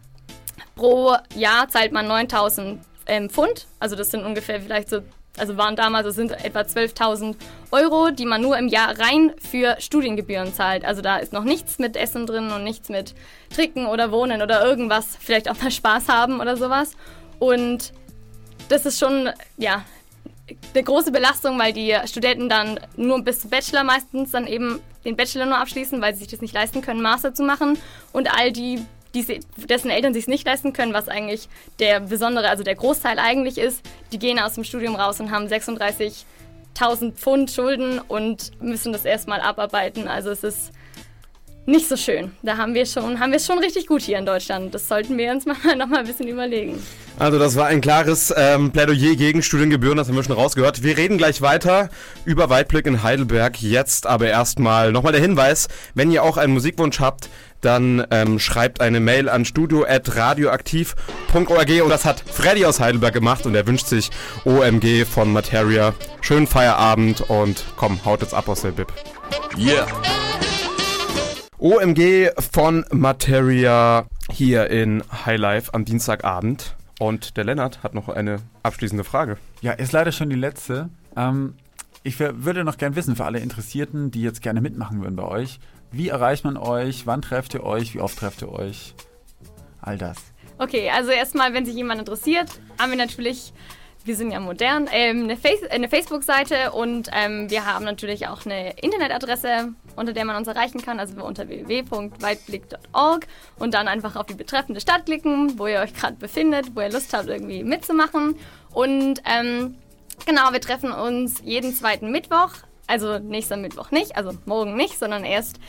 pro 0.74 1.16
Jahr 1.34 1.68
zahlt 1.68 1.92
man 1.92 2.06
9000 2.06 2.80
ähm, 3.06 3.30
Pfund, 3.30 3.66
also 3.80 3.96
das 3.96 4.10
sind 4.10 4.24
ungefähr 4.24 4.60
vielleicht 4.60 4.88
so 4.88 5.00
also 5.38 5.56
waren 5.56 5.76
damals, 5.76 6.06
das 6.06 6.16
sind 6.16 6.32
etwa 6.44 6.60
12.000 6.60 7.36
Euro, 7.70 8.10
die 8.10 8.26
man 8.26 8.42
nur 8.42 8.56
im 8.58 8.68
Jahr 8.68 8.98
rein 8.98 9.32
für 9.38 9.76
Studiengebühren 9.78 10.52
zahlt. 10.52 10.84
Also 10.84 11.02
da 11.02 11.16
ist 11.18 11.32
noch 11.32 11.44
nichts 11.44 11.78
mit 11.78 11.96
Essen 11.96 12.26
drin 12.26 12.50
und 12.50 12.64
nichts 12.64 12.88
mit 12.88 13.14
Trinken 13.54 13.86
oder 13.86 14.10
Wohnen 14.10 14.42
oder 14.42 14.64
irgendwas, 14.64 15.16
vielleicht 15.20 15.50
auch 15.50 15.60
mal 15.62 15.70
Spaß 15.70 16.08
haben 16.08 16.40
oder 16.40 16.56
sowas. 16.56 16.92
Und 17.38 17.92
das 18.68 18.86
ist 18.86 18.98
schon, 18.98 19.30
ja, 19.56 19.84
eine 20.74 20.82
große 20.82 21.12
Belastung, 21.12 21.58
weil 21.58 21.72
die 21.72 21.94
Studenten 22.06 22.48
dann 22.48 22.80
nur 22.96 23.22
bis 23.22 23.40
zum 23.40 23.50
Bachelor 23.50 23.84
meistens 23.84 24.30
dann 24.30 24.46
eben 24.46 24.80
den 25.04 25.16
Bachelor 25.16 25.46
nur 25.46 25.58
abschließen, 25.58 26.00
weil 26.00 26.14
sie 26.14 26.20
sich 26.20 26.28
das 26.28 26.40
nicht 26.40 26.54
leisten 26.54 26.82
können, 26.82 27.02
Master 27.02 27.34
zu 27.34 27.42
machen. 27.42 27.78
Und 28.12 28.34
all 28.34 28.52
die 28.52 28.84
die, 29.24 29.40
dessen 29.66 29.90
Eltern 29.90 30.14
sich 30.14 30.28
nicht 30.28 30.46
leisten 30.46 30.72
können, 30.72 30.92
was 30.92 31.08
eigentlich 31.08 31.48
der 31.78 32.00
besondere, 32.00 32.48
also 32.48 32.62
der 32.62 32.74
Großteil 32.74 33.18
eigentlich 33.18 33.58
ist, 33.58 33.82
die 34.12 34.18
gehen 34.18 34.38
aus 34.38 34.54
dem 34.54 34.64
Studium 34.64 34.94
raus 34.94 35.20
und 35.20 35.30
haben 35.30 35.46
36.000 35.46 37.12
Pfund 37.14 37.50
Schulden 37.50 38.00
und 38.00 38.52
müssen 38.62 38.92
das 38.92 39.04
erstmal 39.04 39.40
abarbeiten. 39.40 40.08
Also 40.08 40.30
es 40.30 40.44
ist 40.44 40.72
nicht 41.68 41.86
so 41.86 41.96
schön. 41.96 42.32
Da 42.42 42.56
haben 42.56 42.72
wir 42.72 42.86
schon, 42.86 43.20
haben 43.20 43.30
wir 43.30 43.36
es 43.36 43.46
schon 43.46 43.58
richtig 43.58 43.86
gut 43.86 44.00
hier 44.00 44.18
in 44.18 44.24
Deutschland. 44.24 44.74
Das 44.74 44.88
sollten 44.88 45.18
wir 45.18 45.30
uns 45.30 45.44
mal 45.46 45.56
noch 45.76 45.86
mal 45.86 45.98
ein 45.98 46.06
bisschen 46.06 46.26
überlegen. 46.26 46.82
Also 47.18 47.38
das 47.38 47.56
war 47.56 47.66
ein 47.66 47.80
klares 47.80 48.32
ähm, 48.34 48.70
Plädoyer 48.70 49.16
gegen 49.16 49.42
Studiengebühren, 49.42 49.96
das 49.96 50.08
haben 50.08 50.14
wir 50.14 50.22
schon 50.22 50.36
rausgehört. 50.36 50.82
Wir 50.82 50.96
reden 50.96 51.18
gleich 51.18 51.42
weiter 51.42 51.90
über 52.24 52.48
Weitblick 52.48 52.86
in 52.86 53.02
Heidelberg. 53.02 53.60
Jetzt 53.60 54.06
aber 54.06 54.28
erstmal 54.28 54.92
nochmal 54.92 55.12
der 55.12 55.20
Hinweis, 55.20 55.68
wenn 55.94 56.10
ihr 56.10 56.22
auch 56.22 56.36
einen 56.36 56.54
Musikwunsch 56.54 57.00
habt, 57.00 57.28
dann 57.60 58.06
ähm, 58.10 58.38
schreibt 58.38 58.80
eine 58.80 59.00
Mail 59.00 59.28
an 59.28 59.44
studio.radioaktiv.org 59.44 61.82
und 61.82 61.90
das 61.90 62.04
hat 62.04 62.20
Freddy 62.20 62.64
aus 62.64 62.80
Heidelberg 62.80 63.14
gemacht 63.14 63.46
und 63.46 63.54
er 63.54 63.66
wünscht 63.66 63.86
sich 63.86 64.10
OMG 64.44 65.04
von 65.04 65.32
Materia. 65.32 65.94
Schönen 66.20 66.46
Feierabend 66.46 67.22
und 67.22 67.64
komm, 67.76 68.04
haut 68.04 68.22
jetzt 68.22 68.34
ab 68.34 68.48
aus 68.48 68.62
der 68.62 68.72
Bib. 68.72 68.92
Yeah! 69.56 69.86
OMG 71.58 72.30
von 72.52 72.84
Materia 72.92 74.06
hier 74.30 74.70
in 74.70 75.02
Highlife 75.26 75.74
am 75.74 75.84
Dienstagabend. 75.84 76.76
Und 77.00 77.36
der 77.36 77.44
Lennart 77.44 77.82
hat 77.82 77.94
noch 77.94 78.08
eine 78.08 78.38
abschließende 78.62 79.04
Frage. 79.04 79.36
Ja, 79.60 79.72
ist 79.72 79.92
leider 79.92 80.12
schon 80.12 80.30
die 80.30 80.36
letzte. 80.36 80.88
Ähm, 81.16 81.54
ich 82.02 82.18
würde 82.20 82.64
noch 82.64 82.78
gern 82.78 82.96
wissen, 82.96 83.16
für 83.16 83.24
alle 83.24 83.40
Interessierten, 83.40 84.10
die 84.10 84.22
jetzt 84.22 84.40
gerne 84.40 84.60
mitmachen 84.60 85.00
würden 85.00 85.16
bei 85.16 85.24
euch, 85.24 85.58
wie 85.90 86.08
erreicht 86.08 86.44
man 86.44 86.56
euch? 86.56 87.06
Wann 87.06 87.22
trefft 87.22 87.54
ihr 87.54 87.64
euch? 87.64 87.94
Wie 87.94 88.00
oft 88.00 88.18
trefft 88.18 88.42
ihr 88.42 88.52
euch? 88.52 88.94
All 89.80 89.96
das. 89.96 90.18
Okay, 90.58 90.90
also 90.90 91.10
erstmal, 91.10 91.54
wenn 91.54 91.64
sich 91.64 91.74
jemand 91.74 92.00
interessiert, 92.00 92.48
haben 92.80 92.90
wir 92.90 92.98
natürlich, 92.98 93.52
wir 94.04 94.16
sind 94.16 94.32
ja 94.32 94.40
modern, 94.40 94.88
ähm, 94.92 95.24
eine, 95.24 95.36
Face 95.36 95.62
eine 95.70 95.88
Facebook-Seite 95.88 96.72
und 96.72 97.08
ähm, 97.12 97.48
wir 97.48 97.64
haben 97.64 97.84
natürlich 97.84 98.26
auch 98.26 98.44
eine 98.44 98.72
Internetadresse, 98.80 99.72
unter 99.94 100.12
der 100.12 100.24
man 100.24 100.36
uns 100.36 100.48
erreichen 100.48 100.82
kann, 100.82 100.98
also 100.98 101.24
unter 101.24 101.48
www.weitblick.org 101.48 103.26
und 103.58 103.72
dann 103.72 103.86
einfach 103.86 104.16
auf 104.16 104.26
die 104.26 104.34
betreffende 104.34 104.80
Stadt 104.80 105.06
klicken, 105.06 105.58
wo 105.58 105.68
ihr 105.68 105.78
euch 105.78 105.94
gerade 105.94 106.16
befindet, 106.16 106.74
wo 106.74 106.80
ihr 106.80 106.90
Lust 106.90 107.14
habt, 107.14 107.28
irgendwie 107.28 107.62
mitzumachen. 107.62 108.34
Und 108.72 109.22
ähm, 109.24 109.76
genau, 110.26 110.52
wir 110.52 110.60
treffen 110.60 110.90
uns 110.90 111.40
jeden 111.44 111.72
zweiten 111.72 112.10
Mittwoch 112.10 112.50
also 112.88 113.18
nächster 113.18 113.56
Mittwoch 113.56 113.90
nicht, 113.92 114.16
also 114.16 114.32
morgen 114.46 114.74
nicht, 114.74 114.98
sondern 114.98 115.24
erst 115.24 115.60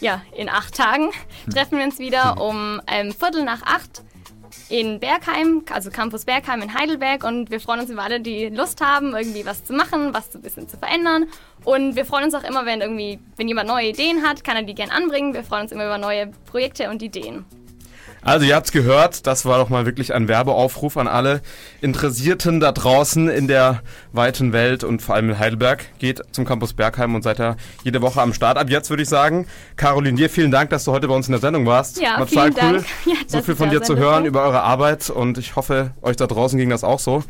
ja, 0.00 0.22
in 0.36 0.48
acht 0.48 0.74
Tagen 0.74 1.10
treffen 1.52 1.78
wir 1.78 1.84
uns 1.84 1.98
wieder 1.98 2.40
um 2.40 2.80
ähm, 2.86 3.12
Viertel 3.12 3.44
nach 3.44 3.62
acht 3.62 4.02
in 4.68 5.00
Bergheim, 5.00 5.64
also 5.70 5.90
Campus 5.90 6.24
Bergheim 6.24 6.62
in 6.62 6.74
Heidelberg 6.74 7.24
und 7.24 7.50
wir 7.50 7.60
freuen 7.60 7.80
uns 7.80 7.90
über 7.90 8.02
alle, 8.02 8.20
die 8.20 8.46
Lust 8.46 8.80
haben, 8.80 9.14
irgendwie 9.14 9.44
was 9.46 9.64
zu 9.64 9.72
machen, 9.72 10.12
was 10.12 10.34
ein 10.34 10.42
bisschen 10.42 10.68
zu 10.68 10.76
verändern 10.76 11.26
und 11.64 11.96
wir 11.96 12.04
freuen 12.04 12.24
uns 12.24 12.34
auch 12.34 12.44
immer, 12.44 12.66
wenn 12.66 12.80
irgendwie, 12.80 13.18
wenn 13.36 13.48
jemand 13.48 13.68
neue 13.68 13.88
Ideen 13.88 14.22
hat, 14.22 14.44
kann 14.44 14.56
er 14.56 14.62
die 14.62 14.74
gern 14.74 14.90
anbringen. 14.90 15.34
Wir 15.34 15.44
freuen 15.44 15.62
uns 15.62 15.72
immer 15.72 15.86
über 15.86 15.98
neue 15.98 16.28
Projekte 16.46 16.90
und 16.90 17.02
Ideen. 17.02 17.44
Also 18.26 18.44
ihr 18.44 18.56
habt's 18.56 18.72
gehört, 18.72 19.28
das 19.28 19.44
war 19.44 19.58
doch 19.58 19.68
mal 19.68 19.86
wirklich 19.86 20.12
ein 20.12 20.26
Werbeaufruf 20.26 20.96
an 20.96 21.06
alle 21.06 21.42
Interessierten 21.80 22.58
da 22.58 22.72
draußen 22.72 23.28
in 23.28 23.46
der 23.46 23.82
weiten 24.12 24.52
Welt 24.52 24.82
und 24.82 25.00
vor 25.00 25.14
allem 25.14 25.30
in 25.30 25.38
Heidelberg. 25.38 25.84
Geht 26.00 26.22
zum 26.32 26.44
Campus 26.44 26.72
Bergheim 26.72 27.14
und 27.14 27.22
seid 27.22 27.38
da 27.38 27.54
jede 27.84 28.02
Woche 28.02 28.20
am 28.20 28.34
Start. 28.34 28.58
Ab 28.58 28.68
jetzt 28.68 28.90
würde 28.90 29.04
ich 29.04 29.08
sagen, 29.08 29.46
Caroline, 29.76 30.16
dir 30.16 30.28
vielen 30.28 30.50
Dank, 30.50 30.70
dass 30.70 30.82
du 30.82 30.90
heute 30.90 31.06
bei 31.06 31.14
uns 31.14 31.28
in 31.28 31.32
der 31.32 31.40
Sendung 31.40 31.66
warst. 31.66 32.00
Ja, 32.00 32.18
war 32.18 32.26
vielen 32.26 32.52
total 32.52 32.72
cool, 32.72 32.76
Dank. 32.78 32.86
Ja, 33.06 33.14
so 33.28 33.42
viel 33.42 33.54
von 33.54 33.70
dir 33.70 33.82
zu 33.82 33.96
hören 33.96 34.24
über 34.24 34.42
eure 34.42 34.62
Arbeit 34.62 35.08
und 35.08 35.38
ich 35.38 35.54
hoffe, 35.54 35.92
euch 36.02 36.16
da 36.16 36.26
draußen 36.26 36.58
ging 36.58 36.68
das 36.68 36.82
auch 36.82 36.98
so. 36.98 37.22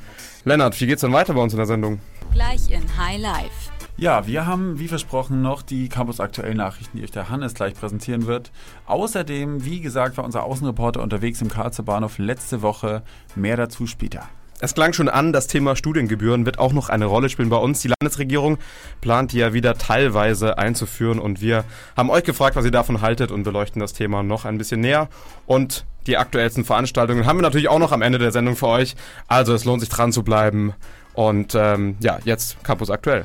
Lennart, 0.47 0.81
wie 0.81 0.87
geht's 0.87 1.03
denn 1.03 1.13
weiter 1.13 1.35
bei 1.35 1.43
uns 1.43 1.53
in 1.53 1.59
der 1.59 1.67
Sendung? 1.67 2.01
Gleich 2.33 2.71
in 2.71 2.83
High 2.97 3.21
Life. 3.21 3.66
Ja, 3.99 4.27
wir 4.27 4.45
haben 4.45 4.79
wie 4.79 4.89
versprochen 4.89 5.41
noch 5.41 5.63
die 5.63 5.89
Campus 5.89 6.21
aktuellen 6.21 6.59
Nachrichten, 6.59 6.99
die 6.99 7.05
euch 7.05 7.13
der 7.13 7.31
Hannes 7.31 7.55
gleich 7.55 7.73
präsentieren 7.73 8.27
wird. 8.27 8.53
Außerdem, 8.85 9.65
wie 9.65 9.81
gesagt, 9.81 10.19
war 10.19 10.25
unser 10.25 10.43
Außenreporter 10.43 11.03
unterwegs 11.03 11.41
im 11.41 11.49
Karlsruher 11.49 11.87
Bahnhof 11.87 12.19
letzte 12.19 12.61
Woche. 12.61 13.03
Mehr 13.37 13.57
dazu 13.57 13.87
später. 13.87 14.29
Es 14.61 14.75
klang 14.75 14.93
schon 14.93 15.09
an, 15.09 15.33
das 15.33 15.47
Thema 15.47 15.77
Studiengebühren 15.77 16.45
wird 16.45 16.59
auch 16.59 16.75
noch 16.75 16.91
eine 16.91 17.07
Rolle 17.07 17.31
spielen 17.31 17.49
bei 17.49 17.57
uns. 17.57 17.81
Die 17.81 17.89
Landesregierung 17.89 18.59
plant 19.01 19.33
die 19.33 19.39
ja 19.39 19.55
wieder 19.55 19.79
teilweise 19.79 20.59
einzuführen 20.59 21.19
und 21.19 21.41
wir 21.41 21.65
haben 21.97 22.11
euch 22.11 22.25
gefragt, 22.25 22.55
was 22.55 22.67
ihr 22.67 22.71
davon 22.71 23.01
haltet 23.01 23.31
und 23.31 23.45
beleuchten 23.45 23.81
das 23.81 23.95
Thema 23.95 24.23
noch 24.23 24.45
ein 24.45 24.59
bisschen 24.59 24.81
näher. 24.81 25.09
Und 25.47 25.87
die 26.07 26.19
aktuellsten 26.19 26.67
Veranstaltungen 26.67 27.25
haben 27.25 27.39
wir 27.39 27.43
natürlich 27.43 27.69
auch 27.69 27.79
noch 27.79 27.93
am 27.93 28.03
Ende 28.03 28.19
der 28.19 28.33
Sendung 28.33 28.57
für 28.57 28.69
euch. 28.69 28.95
Also 29.27 29.55
es 29.55 29.65
lohnt 29.65 29.81
sich 29.81 29.89
dran 29.89 30.13
zu 30.13 30.23
bleiben. 30.23 30.75
Und 31.15 31.55
ähm, 31.55 31.97
ja, 32.01 32.19
jetzt 32.25 32.63
Campus 32.63 32.91
aktuell. 32.91 33.25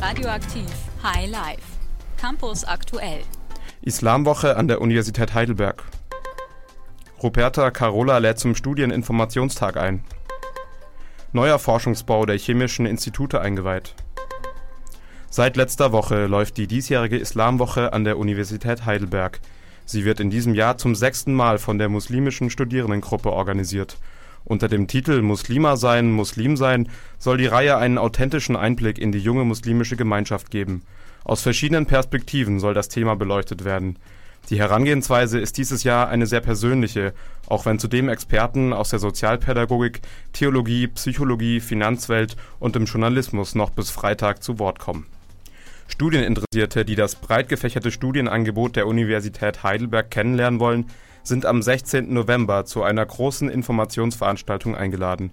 Radioaktiv 0.00 0.66
High 1.02 1.30
Life. 1.30 1.62
Campus 2.16 2.64
aktuell. 2.64 3.22
Islamwoche 3.82 4.56
an 4.56 4.68
der 4.68 4.80
Universität 4.80 5.34
Heidelberg. 5.34 5.84
Ruperta 7.22 7.70
Carola 7.70 8.18
lädt 8.18 8.38
zum 8.38 8.54
Studieninformationstag 8.54 9.76
ein. 9.76 10.04
Neuer 11.32 11.58
Forschungsbau 11.58 12.26
der 12.26 12.38
Chemischen 12.38 12.86
Institute 12.86 13.40
eingeweiht. 13.40 13.94
Seit 15.30 15.56
letzter 15.56 15.92
Woche 15.92 16.26
läuft 16.26 16.56
die 16.56 16.66
diesjährige 16.66 17.18
Islamwoche 17.18 17.92
an 17.92 18.04
der 18.04 18.18
Universität 18.18 18.84
Heidelberg. 18.84 19.40
Sie 19.84 20.04
wird 20.04 20.20
in 20.20 20.30
diesem 20.30 20.54
Jahr 20.54 20.78
zum 20.78 20.94
sechsten 20.94 21.34
Mal 21.34 21.58
von 21.58 21.78
der 21.78 21.88
muslimischen 21.88 22.50
Studierendengruppe 22.50 23.30
organisiert 23.30 23.98
unter 24.44 24.68
dem 24.68 24.86
Titel 24.86 25.22
Muslima 25.22 25.76
sein, 25.76 26.12
Muslim 26.12 26.56
sein 26.56 26.88
soll 27.18 27.38
die 27.38 27.46
Reihe 27.46 27.76
einen 27.76 27.98
authentischen 27.98 28.56
Einblick 28.56 28.98
in 28.98 29.12
die 29.12 29.18
junge 29.18 29.44
muslimische 29.44 29.96
Gemeinschaft 29.96 30.50
geben. 30.50 30.82
Aus 31.24 31.42
verschiedenen 31.42 31.86
Perspektiven 31.86 32.58
soll 32.58 32.74
das 32.74 32.88
Thema 32.88 33.14
beleuchtet 33.14 33.64
werden. 33.64 33.96
Die 34.50 34.58
Herangehensweise 34.58 35.38
ist 35.38 35.56
dieses 35.56 35.84
Jahr 35.84 36.08
eine 36.08 36.26
sehr 36.26 36.40
persönliche, 36.40 37.14
auch 37.46 37.64
wenn 37.64 37.78
zudem 37.78 38.08
Experten 38.08 38.72
aus 38.72 38.90
der 38.90 38.98
Sozialpädagogik, 38.98 40.00
Theologie, 40.32 40.88
Psychologie, 40.88 41.60
Finanzwelt 41.60 42.36
und 42.58 42.74
dem 42.74 42.86
Journalismus 42.86 43.54
noch 43.54 43.70
bis 43.70 43.90
Freitag 43.90 44.42
zu 44.42 44.58
Wort 44.58 44.80
kommen. 44.80 45.06
Studieninteressierte, 45.86 46.84
die 46.84 46.96
das 46.96 47.14
breit 47.14 47.48
gefächerte 47.48 47.90
Studienangebot 47.90 48.76
der 48.76 48.86
Universität 48.86 49.62
Heidelberg 49.62 50.10
kennenlernen 50.10 50.58
wollen, 50.58 50.86
sind 51.22 51.46
am 51.46 51.62
16. 51.62 52.12
November 52.12 52.64
zu 52.64 52.82
einer 52.82 53.04
großen 53.04 53.48
Informationsveranstaltung 53.48 54.76
eingeladen. 54.76 55.30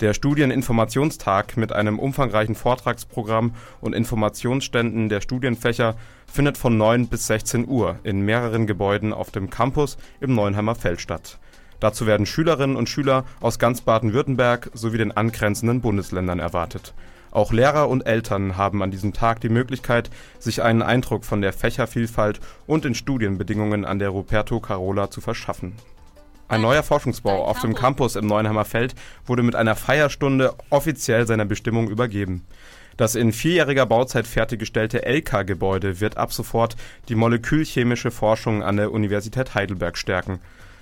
Der 0.00 0.14
Studieninformationstag 0.14 1.56
mit 1.56 1.72
einem 1.72 1.98
umfangreichen 1.98 2.54
Vortragsprogramm 2.54 3.54
und 3.80 3.94
Informationsständen 3.94 5.08
der 5.08 5.20
Studienfächer 5.20 5.96
findet 6.32 6.56
von 6.56 6.76
9 6.76 7.08
bis 7.08 7.26
16 7.26 7.66
Uhr 7.66 7.98
in 8.04 8.20
mehreren 8.20 8.66
Gebäuden 8.68 9.12
auf 9.12 9.32
dem 9.32 9.50
Campus 9.50 9.96
im 10.20 10.34
Neuenheimer 10.34 10.76
Feld 10.76 11.00
statt. 11.00 11.38
Dazu 11.80 12.06
werden 12.06 12.26
Schülerinnen 12.26 12.76
und 12.76 12.88
Schüler 12.88 13.24
aus 13.40 13.58
ganz 13.58 13.80
Baden-Württemberg 13.80 14.70
sowie 14.74 14.98
den 14.98 15.16
angrenzenden 15.16 15.80
Bundesländern 15.80 16.38
erwartet. 16.38 16.94
Auch 17.30 17.52
Lehrer 17.52 17.88
und 17.88 18.06
Eltern 18.06 18.56
haben 18.56 18.82
an 18.82 18.90
diesem 18.90 19.12
Tag 19.12 19.40
die 19.40 19.48
Möglichkeit, 19.48 20.10
sich 20.38 20.62
einen 20.62 20.82
Eindruck 20.82 21.24
von 21.24 21.40
der 21.40 21.52
Fächervielfalt 21.52 22.40
und 22.66 22.84
den 22.84 22.94
Studienbedingungen 22.94 23.84
an 23.84 23.98
der 23.98 24.10
Ruperto 24.10 24.60
Carola 24.60 25.10
zu 25.10 25.20
verschaffen. 25.20 25.74
Ein 26.48 26.62
neuer 26.62 26.82
Forschungsbau 26.82 27.44
auf 27.44 27.60
dem 27.60 27.74
Campus 27.74 28.16
im 28.16 28.26
Neuenheimer 28.26 28.64
Feld 28.64 28.94
wurde 29.26 29.42
mit 29.42 29.54
einer 29.54 29.76
Feierstunde 29.76 30.54
offiziell 30.70 31.26
seiner 31.26 31.44
Bestimmung 31.44 31.90
übergeben. 31.90 32.46
Das 32.96 33.14
in 33.14 33.32
vierjähriger 33.32 33.84
Bauzeit 33.84 34.26
fertiggestellte 34.26 35.04
LK-Gebäude 35.06 36.00
wird 36.00 36.16
ab 36.16 36.32
sofort 36.32 36.76
die 37.08 37.14
molekülchemische 37.14 38.10
Forschung 38.10 38.62
an 38.62 38.78
der 38.78 38.92
Universität 38.92 39.54
Heidelberg 39.54 39.98
stärken. 39.98 40.40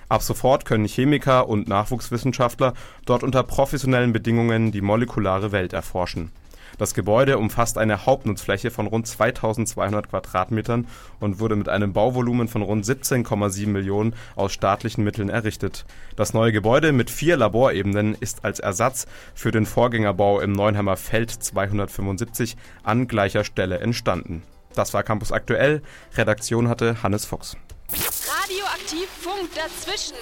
Ab 0.09 0.21
sofort 0.21 0.63
können 0.63 0.85
Chemiker 0.85 1.49
und 1.49 1.67
Nachwuchswissenschaftler 1.67 2.73
dort 3.05 3.23
unter 3.23 3.43
professionellen 3.43 4.13
Bedingungen 4.13 4.71
die 4.71 4.81
molekulare 4.81 5.51
Welt 5.51 5.73
erforschen. 5.73 6.31
Das 6.77 6.93
Gebäude 6.93 7.37
umfasst 7.37 7.77
eine 7.77 8.05
Hauptnutzfläche 8.05 8.71
von 8.71 8.87
rund 8.87 9.07
2200 9.07 10.09
Quadratmetern 10.09 10.87
und 11.19 11.39
wurde 11.39 11.55
mit 11.55 11.69
einem 11.69 11.91
Bauvolumen 11.91 12.47
von 12.47 12.61
rund 12.61 12.85
17,7 12.85 13.67
Millionen 13.67 14.13
aus 14.35 14.53
staatlichen 14.53 15.03
Mitteln 15.03 15.29
errichtet. 15.29 15.85
Das 16.15 16.33
neue 16.33 16.51
Gebäude 16.51 16.91
mit 16.91 17.09
vier 17.09 17.35
Laborebenen 17.35 18.15
ist 18.19 18.45
als 18.45 18.59
Ersatz 18.59 19.07
für 19.33 19.51
den 19.51 19.65
Vorgängerbau 19.65 20.39
im 20.39 20.51
Neunheimer 20.51 20.97
Feld 20.97 21.31
275 21.31 22.55
an 22.83 23.07
gleicher 23.07 23.43
Stelle 23.43 23.79
entstanden. 23.79 24.43
Das 24.75 24.93
war 24.93 25.03
Campus 25.03 25.31
Aktuell. 25.31 25.81
Redaktion 26.15 26.69
hatte 26.69 27.01
Hannes 27.01 27.25
Fuchs. 27.25 27.57
Radioaktiv 27.89 29.07
Funk 29.07 29.49
dazwischen. 29.55 30.15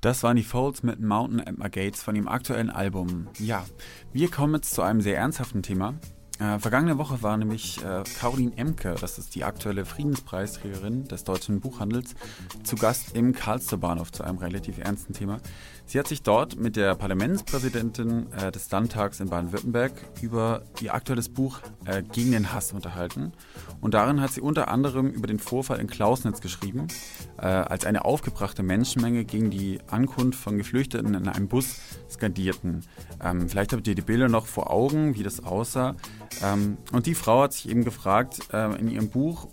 Das 0.00 0.22
waren 0.22 0.36
die 0.36 0.42
Folds 0.42 0.82
mit 0.82 1.00
Mountain 1.00 1.40
Emma 1.40 1.68
Gates 1.68 2.02
von 2.02 2.16
ihrem 2.16 2.28
aktuellen 2.28 2.70
Album. 2.70 3.28
Ja, 3.38 3.64
wir 4.12 4.30
kommen 4.30 4.54
jetzt 4.54 4.74
zu 4.74 4.82
einem 4.82 5.00
sehr 5.00 5.16
ernsthaften 5.18 5.62
Thema. 5.62 5.94
Äh, 6.40 6.58
vergangene 6.58 6.96
Woche 6.96 7.22
war 7.22 7.36
nämlich 7.36 7.84
äh, 7.84 8.02
Caroline 8.18 8.56
Emke, 8.56 8.94
das 8.98 9.18
ist 9.18 9.34
die 9.34 9.44
aktuelle 9.44 9.84
Friedenspreisträgerin 9.84 11.06
des 11.06 11.24
deutschen 11.24 11.60
Buchhandels, 11.60 12.14
zu 12.62 12.76
Gast 12.76 13.14
im 13.14 13.34
Karlster 13.34 13.76
Bahnhof 13.76 14.10
zu 14.10 14.24
einem 14.24 14.38
relativ 14.38 14.78
ernsten 14.78 15.12
Thema. 15.12 15.40
Sie 15.84 15.98
hat 15.98 16.08
sich 16.08 16.22
dort 16.22 16.56
mit 16.56 16.76
der 16.76 16.94
Parlamentspräsidentin 16.94 18.32
äh, 18.32 18.50
des 18.50 18.70
Landtags 18.70 19.20
in 19.20 19.28
Baden-Württemberg 19.28 19.92
über 20.22 20.62
ihr 20.80 20.94
aktuelles 20.94 21.28
Buch 21.28 21.60
äh, 21.84 22.02
Gegen 22.02 22.32
den 22.32 22.54
Hass 22.54 22.72
unterhalten. 22.72 23.32
Und 23.82 23.92
darin 23.92 24.22
hat 24.22 24.30
sie 24.30 24.40
unter 24.40 24.68
anderem 24.68 25.10
über 25.10 25.26
den 25.26 25.38
Vorfall 25.38 25.78
in 25.78 25.88
Klausnitz 25.88 26.40
geschrieben, 26.40 26.86
als 27.46 27.86
eine 27.86 28.04
aufgebrachte 28.04 28.62
Menschenmenge 28.62 29.24
gegen 29.24 29.50
die 29.50 29.78
Ankunft 29.88 30.38
von 30.38 30.58
Geflüchteten 30.58 31.14
in 31.14 31.28
einem 31.28 31.48
Bus 31.48 31.76
skandierten. 32.10 32.82
Ähm, 33.22 33.48
vielleicht 33.48 33.72
habt 33.72 33.86
ihr 33.86 33.94
die 33.94 34.02
Bilder 34.02 34.28
noch 34.28 34.46
vor 34.46 34.70
Augen, 34.70 35.14
wie 35.16 35.22
das 35.22 35.42
aussah. 35.42 35.96
Ähm, 36.42 36.76
und 36.92 37.06
die 37.06 37.14
Frau 37.14 37.42
hat 37.42 37.52
sich 37.52 37.68
eben 37.68 37.84
gefragt 37.84 38.40
äh, 38.52 38.78
in 38.78 38.90
ihrem 38.90 39.08
Buch, 39.08 39.48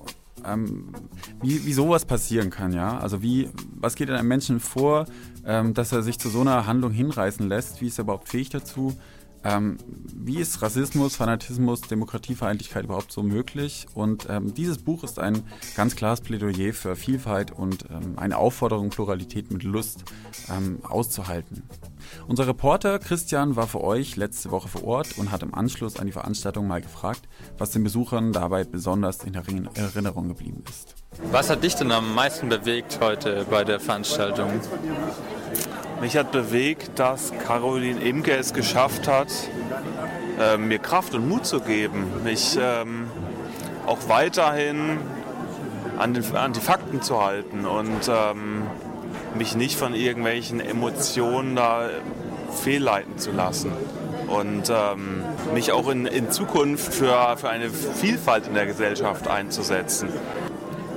ähm, 0.45 0.93
wie, 1.41 1.65
wie 1.65 1.73
sowas 1.73 2.05
passieren 2.05 2.49
kann, 2.49 2.73
ja. 2.73 2.97
Also 2.99 3.21
wie, 3.21 3.49
was 3.75 3.95
geht 3.95 4.09
in 4.09 4.15
einem 4.15 4.27
Menschen 4.27 4.59
vor, 4.59 5.05
ähm, 5.45 5.73
dass 5.73 5.91
er 5.91 6.03
sich 6.03 6.19
zu 6.19 6.29
so 6.29 6.41
einer 6.41 6.65
Handlung 6.65 6.91
hinreißen 6.91 7.47
lässt? 7.47 7.81
Wie 7.81 7.87
ist 7.87 7.99
er 7.99 8.03
überhaupt 8.03 8.29
fähig 8.29 8.49
dazu? 8.49 8.95
Ähm, 9.43 9.77
wie 10.13 10.39
ist 10.39 10.61
Rassismus, 10.61 11.15
Fanatismus, 11.15 11.81
Demokratiefeindlichkeit 11.81 12.85
überhaupt 12.85 13.11
so 13.11 13.23
möglich? 13.23 13.85
Und 13.93 14.27
ähm, 14.29 14.53
dieses 14.53 14.79
Buch 14.79 15.03
ist 15.03 15.19
ein 15.19 15.43
ganz 15.75 15.95
klares 15.95 16.21
Plädoyer 16.21 16.73
für 16.73 16.95
Vielfalt 16.95 17.51
und 17.51 17.85
ähm, 17.89 18.17
eine 18.17 18.37
Aufforderung, 18.37 18.89
Pluralität 18.89 19.51
mit 19.51 19.63
Lust 19.63 20.03
ähm, 20.49 20.79
auszuhalten. 20.83 21.63
Unser 22.27 22.47
Reporter 22.47 22.99
Christian 22.99 23.55
war 23.55 23.67
für 23.67 23.83
euch 23.83 24.15
letzte 24.15 24.51
Woche 24.51 24.67
vor 24.67 24.83
Ort 24.83 25.17
und 25.17 25.31
hat 25.31 25.43
im 25.43 25.53
Anschluss 25.53 25.97
an 25.97 26.07
die 26.07 26.13
Veranstaltung 26.13 26.67
mal 26.67 26.81
gefragt, 26.81 27.27
was 27.57 27.71
den 27.71 27.83
Besuchern 27.83 28.33
dabei 28.33 28.63
besonders 28.63 29.23
in 29.23 29.33
Erinnerung 29.33 30.29
geblieben 30.29 30.63
ist. 30.69 30.95
Was 31.31 31.49
hat 31.49 31.63
dich 31.63 31.75
denn 31.75 31.91
am 31.91 32.13
meisten 32.13 32.49
bewegt 32.49 32.99
heute 33.01 33.45
bei 33.49 33.63
der 33.63 33.79
Veranstaltung? 33.79 34.51
Mich 36.01 36.15
hat 36.15 36.31
bewegt, 36.31 36.99
dass 36.99 37.33
Caroline 37.45 37.99
Imke 38.01 38.31
es 38.35 38.53
geschafft 38.53 39.07
hat, 39.07 39.29
äh, 40.39 40.57
mir 40.57 40.77
Kraft 40.77 41.15
und 41.15 41.27
Mut 41.27 41.45
zu 41.45 41.59
geben, 41.59 42.05
mich 42.23 42.57
ähm, 42.61 43.07
auch 43.87 44.07
weiterhin 44.07 44.99
an, 45.97 46.13
den, 46.13 46.35
an, 46.35 46.53
die 46.53 46.59
Fakten 46.59 47.01
zu 47.01 47.23
halten 47.23 47.65
und 47.65 48.07
ähm, 48.07 48.63
mich 49.35 49.55
nicht 49.55 49.77
von 49.77 49.95
irgendwelchen 49.95 50.59
Emotionen 50.59 51.55
da 51.55 51.89
fehlleiten 52.63 53.17
zu 53.17 53.31
lassen. 53.31 53.71
Und 54.27 54.69
ähm, 54.69 55.23
mich 55.53 55.71
auch 55.71 55.89
in, 55.89 56.05
in 56.05 56.31
Zukunft 56.31 56.93
für, 56.93 57.37
für 57.37 57.49
eine 57.49 57.69
Vielfalt 57.69 58.45
in 58.45 58.53
der 58.53 58.65
Gesellschaft 58.65 59.27
einzusetzen. 59.27 60.09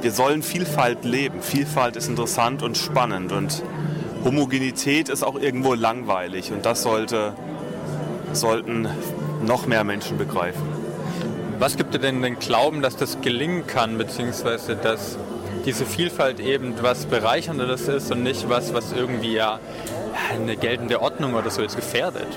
Wir 0.02 0.10
sollen 0.10 0.42
Vielfalt 0.42 1.04
leben. 1.04 1.40
Vielfalt 1.40 1.96
ist 1.96 2.08
interessant 2.08 2.62
und 2.62 2.76
spannend 2.76 3.32
und 3.32 3.62
Homogenität 4.24 5.08
ist 5.08 5.22
auch 5.22 5.36
irgendwo 5.36 5.74
langweilig 5.74 6.52
und 6.52 6.66
das 6.66 6.82
sollte, 6.82 7.32
sollten 8.32 8.88
noch 9.44 9.66
mehr 9.66 9.84
Menschen 9.84 10.18
begreifen. 10.18 10.62
Was 11.58 11.76
gibt 11.76 11.94
dir 11.94 11.98
denn 11.98 12.22
den 12.22 12.38
Glauben, 12.38 12.82
dass 12.82 12.96
das 12.96 13.20
gelingen 13.20 13.66
kann, 13.66 13.98
beziehungsweise 13.98 14.76
dass 14.76 15.18
diese 15.64 15.84
Vielfalt 15.84 16.40
eben 16.40 16.74
was 16.80 17.06
Bereicherndes 17.06 17.88
ist 17.88 18.10
und 18.12 18.22
nicht 18.22 18.48
was, 18.48 18.72
was 18.74 18.92
irgendwie 18.92 19.34
ja 19.34 19.58
eine 20.32 20.56
geltende 20.56 21.00
Ordnung 21.00 21.34
oder 21.34 21.50
so 21.50 21.62
jetzt 21.62 21.76
gefährdet? 21.76 22.28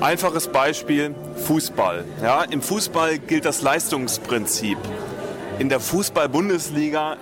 Einfaches 0.00 0.48
Beispiel, 0.48 1.14
Fußball. 1.36 2.04
Ja, 2.22 2.42
Im 2.42 2.62
Fußball 2.62 3.18
gilt 3.18 3.44
das 3.44 3.62
Leistungsprinzip. 3.62 4.78
In 5.58 5.68
der 5.68 5.78
Fußball-Bundesliga 5.78 7.16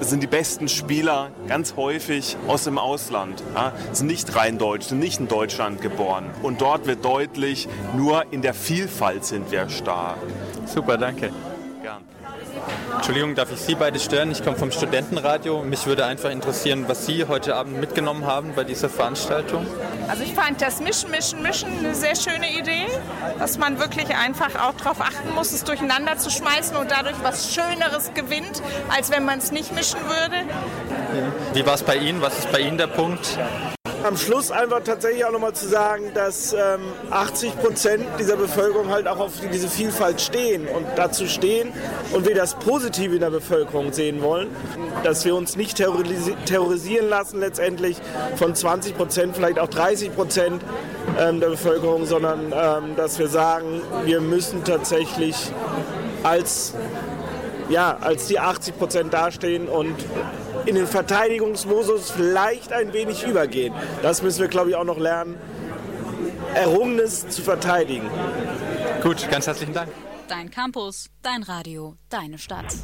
sind 0.00 0.22
die 0.22 0.26
besten 0.26 0.68
Spieler 0.68 1.30
ganz 1.48 1.76
häufig 1.76 2.36
aus 2.46 2.64
dem 2.64 2.78
Ausland, 2.78 3.42
ja, 3.54 3.72
sind 3.92 4.06
nicht 4.06 4.34
rein 4.36 4.58
deutsch, 4.58 4.86
sind 4.86 4.98
nicht 4.98 5.20
in 5.20 5.28
Deutschland 5.28 5.80
geboren. 5.80 6.30
Und 6.42 6.60
dort 6.60 6.86
wird 6.86 7.04
deutlich, 7.04 7.68
nur 7.96 8.24
in 8.32 8.42
der 8.42 8.54
Vielfalt 8.54 9.24
sind 9.24 9.50
wir 9.50 9.68
stark. 9.68 10.18
Super, 10.66 10.98
danke. 10.98 11.30
Entschuldigung, 12.96 13.34
darf 13.34 13.52
ich 13.52 13.60
Sie 13.60 13.74
beide 13.74 13.98
stören? 13.98 14.30
Ich 14.32 14.42
komme 14.42 14.56
vom 14.56 14.72
Studentenradio. 14.72 15.62
Mich 15.62 15.86
würde 15.86 16.06
einfach 16.06 16.30
interessieren, 16.30 16.86
was 16.88 17.06
Sie 17.06 17.26
heute 17.26 17.54
Abend 17.54 17.78
mitgenommen 17.78 18.26
haben 18.26 18.52
bei 18.56 18.64
dieser 18.64 18.88
Veranstaltung. 18.88 19.66
Also 20.08 20.22
ich 20.22 20.34
fand 20.34 20.60
das 20.60 20.80
Mischen, 20.80 21.10
Mischen, 21.10 21.42
Mischen 21.42 21.68
eine 21.78 21.94
sehr 21.94 22.16
schöne 22.16 22.50
Idee, 22.50 22.86
dass 23.38 23.58
man 23.58 23.78
wirklich 23.78 24.08
einfach 24.16 24.54
auch 24.56 24.74
darauf 24.74 25.00
achten 25.00 25.34
muss, 25.34 25.52
es 25.52 25.64
durcheinander 25.64 26.16
zu 26.18 26.30
schmeißen 26.30 26.76
und 26.76 26.90
dadurch 26.90 27.16
was 27.22 27.54
Schöneres 27.54 28.12
gewinnt, 28.14 28.62
als 28.94 29.10
wenn 29.10 29.24
man 29.24 29.38
es 29.38 29.52
nicht 29.52 29.72
mischen 29.74 30.00
würde. 30.00 30.36
Wie 31.52 31.66
war 31.66 31.74
es 31.74 31.82
bei 31.82 31.96
Ihnen? 31.96 32.22
Was 32.22 32.38
ist 32.38 32.50
bei 32.50 32.60
Ihnen 32.60 32.78
der 32.78 32.88
Punkt? 32.88 33.38
Am 34.06 34.16
Schluss 34.16 34.50
einfach 34.52 34.82
tatsächlich 34.84 35.24
auch 35.24 35.32
nochmal 35.32 35.52
zu 35.52 35.68
sagen, 35.68 36.12
dass 36.14 36.52
ähm, 36.52 36.80
80 37.10 37.58
Prozent 37.58 38.04
dieser 38.20 38.36
Bevölkerung 38.36 38.90
halt 38.90 39.08
auch 39.08 39.18
auf 39.18 39.32
diese 39.52 39.68
Vielfalt 39.68 40.20
stehen 40.20 40.68
und 40.68 40.86
dazu 40.94 41.26
stehen 41.26 41.72
und 42.12 42.26
wir 42.26 42.34
das 42.34 42.54
Positive 42.54 43.14
in 43.14 43.20
der 43.20 43.30
Bevölkerung 43.30 43.92
sehen 43.92 44.22
wollen, 44.22 44.48
dass 45.02 45.24
wir 45.24 45.34
uns 45.34 45.56
nicht 45.56 45.76
terrorisi 45.78 46.36
terrorisieren 46.44 47.08
lassen 47.08 47.40
letztendlich 47.40 47.96
von 48.36 48.54
20 48.54 48.96
Prozent, 48.96 49.34
vielleicht 49.34 49.58
auch 49.58 49.68
30 49.68 50.14
Prozent 50.14 50.62
ähm, 51.18 51.40
der 51.40 51.48
Bevölkerung, 51.48 52.06
sondern 52.06 52.52
ähm, 52.52 52.96
dass 52.96 53.18
wir 53.18 53.28
sagen, 53.28 53.80
wir 54.04 54.20
müssen 54.20 54.62
tatsächlich 54.62 55.36
als 56.22 56.74
ja, 57.68 57.96
als 58.00 58.28
die 58.28 58.38
80 58.38 58.78
Prozent 58.78 59.12
dastehen 59.12 59.68
und 59.68 59.96
in 60.66 60.74
den 60.74 60.86
Verteidigungsmodus 60.86 62.10
vielleicht 62.10 62.72
ein 62.72 62.92
wenig 62.92 63.24
übergehen. 63.24 63.72
Das 64.02 64.22
müssen 64.22 64.40
wir, 64.40 64.48
glaube 64.48 64.70
ich, 64.70 64.76
auch 64.76 64.84
noch 64.84 64.98
lernen, 64.98 65.36
Errungenes 66.54 67.28
zu 67.28 67.42
verteidigen. 67.42 68.08
Gut, 69.02 69.28
ganz 69.30 69.46
herzlichen 69.46 69.74
Dank. 69.74 69.88
Dein 70.28 70.50
Campus, 70.50 71.08
dein 71.22 71.42
Radio, 71.44 71.96
deine 72.08 72.38
Stadt. 72.38 72.74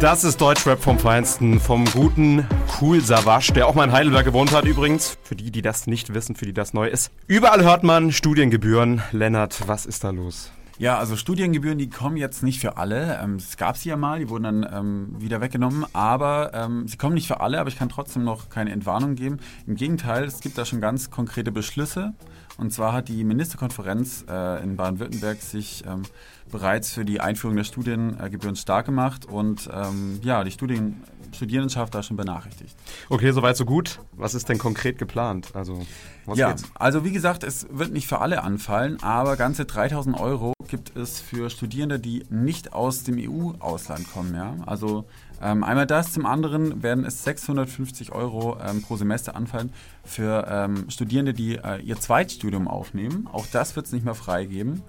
Das 0.00 0.24
ist 0.24 0.40
Deutschrap 0.42 0.82
vom 0.82 0.98
Feinsten, 0.98 1.58
vom 1.58 1.86
guten 1.86 2.46
Cool 2.80 3.00
Savasch, 3.00 3.52
der 3.52 3.66
auch 3.66 3.74
mal 3.74 3.84
in 3.84 3.92
Heidelberg 3.92 4.26
gewohnt 4.26 4.52
hat 4.52 4.66
übrigens. 4.66 5.16
Für 5.22 5.36
die, 5.36 5.50
die 5.50 5.62
das 5.62 5.86
nicht 5.86 6.12
wissen, 6.12 6.36
für 6.36 6.44
die 6.44 6.52
das 6.52 6.74
neu 6.74 6.88
ist. 6.88 7.10
Überall 7.26 7.64
hört 7.64 7.82
man 7.82 8.12
Studiengebühren. 8.12 9.02
Lennart, 9.12 9.66
was 9.66 9.86
ist 9.86 10.04
da 10.04 10.10
los? 10.10 10.50
Ja, 10.78 10.98
also 10.98 11.16
Studiengebühren, 11.16 11.78
die 11.78 11.88
kommen 11.88 12.18
jetzt 12.18 12.42
nicht 12.42 12.60
für 12.60 12.76
alle. 12.76 13.18
Ähm, 13.22 13.36
es 13.36 13.56
gab 13.56 13.78
sie 13.78 13.88
ja 13.88 13.96
mal, 13.96 14.18
die 14.18 14.28
wurden 14.28 14.42
dann 14.42 14.66
ähm, 14.70 15.16
wieder 15.18 15.40
weggenommen, 15.40 15.86
aber 15.94 16.50
ähm, 16.52 16.86
sie 16.86 16.98
kommen 16.98 17.14
nicht 17.14 17.26
für 17.26 17.40
alle, 17.40 17.58
aber 17.58 17.70
ich 17.70 17.78
kann 17.78 17.88
trotzdem 17.88 18.24
noch 18.24 18.50
keine 18.50 18.72
Entwarnung 18.72 19.14
geben. 19.14 19.38
Im 19.66 19.76
Gegenteil, 19.76 20.24
es 20.24 20.40
gibt 20.40 20.58
da 20.58 20.66
schon 20.66 20.82
ganz 20.82 21.10
konkrete 21.10 21.50
Beschlüsse. 21.50 22.12
Und 22.58 22.72
zwar 22.72 22.92
hat 22.92 23.08
die 23.08 23.24
Ministerkonferenz 23.24 24.26
äh, 24.28 24.62
in 24.62 24.76
Baden-Württemberg 24.76 25.40
sich 25.40 25.84
ähm, 25.86 26.02
bereits 26.50 26.92
für 26.92 27.06
die 27.06 27.20
Einführung 27.20 27.56
der 27.56 27.64
Studiengebühren 27.64 28.56
stark 28.56 28.86
gemacht 28.86 29.26
und 29.26 29.68
ähm, 29.72 30.20
ja, 30.22 30.44
die 30.44 30.50
Studien, 30.50 31.02
Studierendenschaft 31.36 31.94
da 31.94 32.02
schon 32.02 32.16
benachrichtigt. 32.16 32.76
Okay, 33.08 33.30
soweit 33.30 33.56
so 33.56 33.64
gut. 33.64 34.00
Was 34.12 34.34
ist 34.34 34.48
denn 34.48 34.58
konkret 34.58 34.98
geplant? 34.98 35.50
Also, 35.54 35.86
was 36.24 36.38
ja, 36.38 36.50
geht's? 36.50 36.64
also 36.74 37.04
wie 37.04 37.12
gesagt, 37.12 37.44
es 37.44 37.66
wird 37.70 37.92
nicht 37.92 38.06
für 38.06 38.20
alle 38.20 38.42
anfallen, 38.42 39.02
aber 39.02 39.36
ganze 39.36 39.64
3000 39.64 40.18
Euro 40.18 40.52
gibt 40.66 40.96
es 40.96 41.20
für 41.20 41.50
Studierende, 41.50 41.98
die 41.98 42.24
nicht 42.28 42.72
aus 42.72 43.04
dem 43.04 43.16
EU-Ausland 43.18 44.10
kommen. 44.12 44.34
Ja? 44.34 44.56
Also 44.66 45.04
ähm, 45.40 45.64
einmal 45.64 45.86
das, 45.86 46.12
zum 46.12 46.26
anderen 46.26 46.82
werden 46.82 47.04
es 47.04 47.24
650 47.24 48.12
Euro 48.12 48.58
ähm, 48.60 48.82
pro 48.82 48.96
Semester 48.96 49.36
anfallen 49.36 49.72
für 50.04 50.46
ähm, 50.48 50.90
Studierende, 50.90 51.34
die 51.34 51.56
äh, 51.56 51.80
ihr 51.82 51.96
Zweitstudium 51.96 52.68
aufnehmen. 52.68 53.28
Auch 53.32 53.46
das 53.46 53.76
wird 53.76 53.86
es 53.86 53.92
nicht 53.92 54.04
mehr 54.04 54.14
freigeben. 54.14 54.82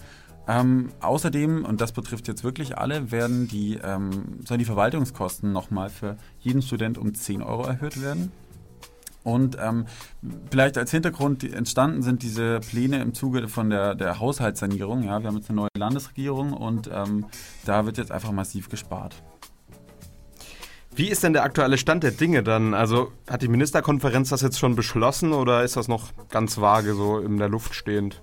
Ähm, 0.47 0.89
außerdem, 1.01 1.65
und 1.65 1.81
das 1.81 1.91
betrifft 1.91 2.27
jetzt 2.27 2.43
wirklich 2.43 2.77
alle, 2.77 3.11
werden 3.11 3.47
die, 3.47 3.79
ähm, 3.83 4.39
sollen 4.45 4.59
die 4.59 4.65
Verwaltungskosten 4.65 5.51
nochmal 5.51 5.89
für 5.89 6.17
jeden 6.39 6.61
Student 6.61 6.97
um 6.97 7.13
10 7.13 7.41
Euro 7.41 7.63
erhöht 7.63 8.01
werden. 8.01 8.31
Und 9.23 9.57
ähm, 9.61 9.87
vielleicht 10.49 10.77
als 10.77 10.91
Hintergrund 10.91 11.43
entstanden 11.43 12.01
sind 12.01 12.23
diese 12.23 12.61
Pläne 12.61 13.01
im 13.01 13.13
Zuge 13.13 13.49
von 13.49 13.69
der, 13.69 13.93
der 13.93 14.21
Haushaltssanierung. 14.21 15.03
Ja, 15.03 15.21
wir 15.21 15.27
haben 15.27 15.35
jetzt 15.35 15.49
eine 15.49 15.57
neue 15.57 15.69
Landesregierung 15.75 16.53
und 16.53 16.89
ähm, 16.93 17.25
da 17.65 17.85
wird 17.85 17.97
jetzt 17.97 18.13
einfach 18.13 18.31
massiv 18.31 18.69
gespart. 18.69 19.21
Wie 20.97 21.09
ist 21.09 21.23
denn 21.23 21.33
der 21.33 21.43
aktuelle 21.43 21.77
Stand 21.77 22.03
der 22.03 22.09
Dinge 22.09 22.41
dann? 22.41 22.73
Also 22.73 23.11
hat 23.29 23.43
die 23.43 23.49
Ministerkonferenz 23.49 24.29
das 24.29 24.41
jetzt 24.41 24.57
schon 24.57 24.75
beschlossen 24.75 25.31
oder 25.31 25.63
ist 25.63 25.75
das 25.75 25.87
noch 25.87 26.11
ganz 26.29 26.59
vage 26.59 26.95
so 26.95 27.19
in 27.19 27.37
der 27.37 27.49
Luft 27.49 27.75
stehend? 27.75 28.19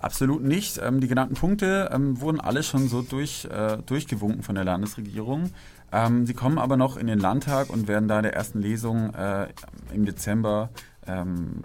Absolut 0.00 0.42
nicht. 0.42 0.78
Ähm, 0.82 1.00
die 1.00 1.08
genannten 1.08 1.34
Punkte 1.34 1.90
ähm, 1.92 2.20
wurden 2.20 2.40
alle 2.40 2.62
schon 2.62 2.88
so 2.88 3.02
durch, 3.02 3.46
äh, 3.46 3.78
durchgewunken 3.84 4.42
von 4.42 4.54
der 4.54 4.64
Landesregierung. 4.64 5.50
Ähm, 5.90 6.26
sie 6.26 6.34
kommen 6.34 6.58
aber 6.58 6.76
noch 6.76 6.96
in 6.96 7.06
den 7.06 7.18
Landtag 7.18 7.70
und 7.70 7.88
werden 7.88 8.08
da 8.08 8.22
der 8.22 8.34
ersten 8.34 8.60
Lesung 8.60 9.14
äh, 9.14 9.48
im 9.92 10.04
Dezember, 10.04 10.70
ähm, 11.06 11.62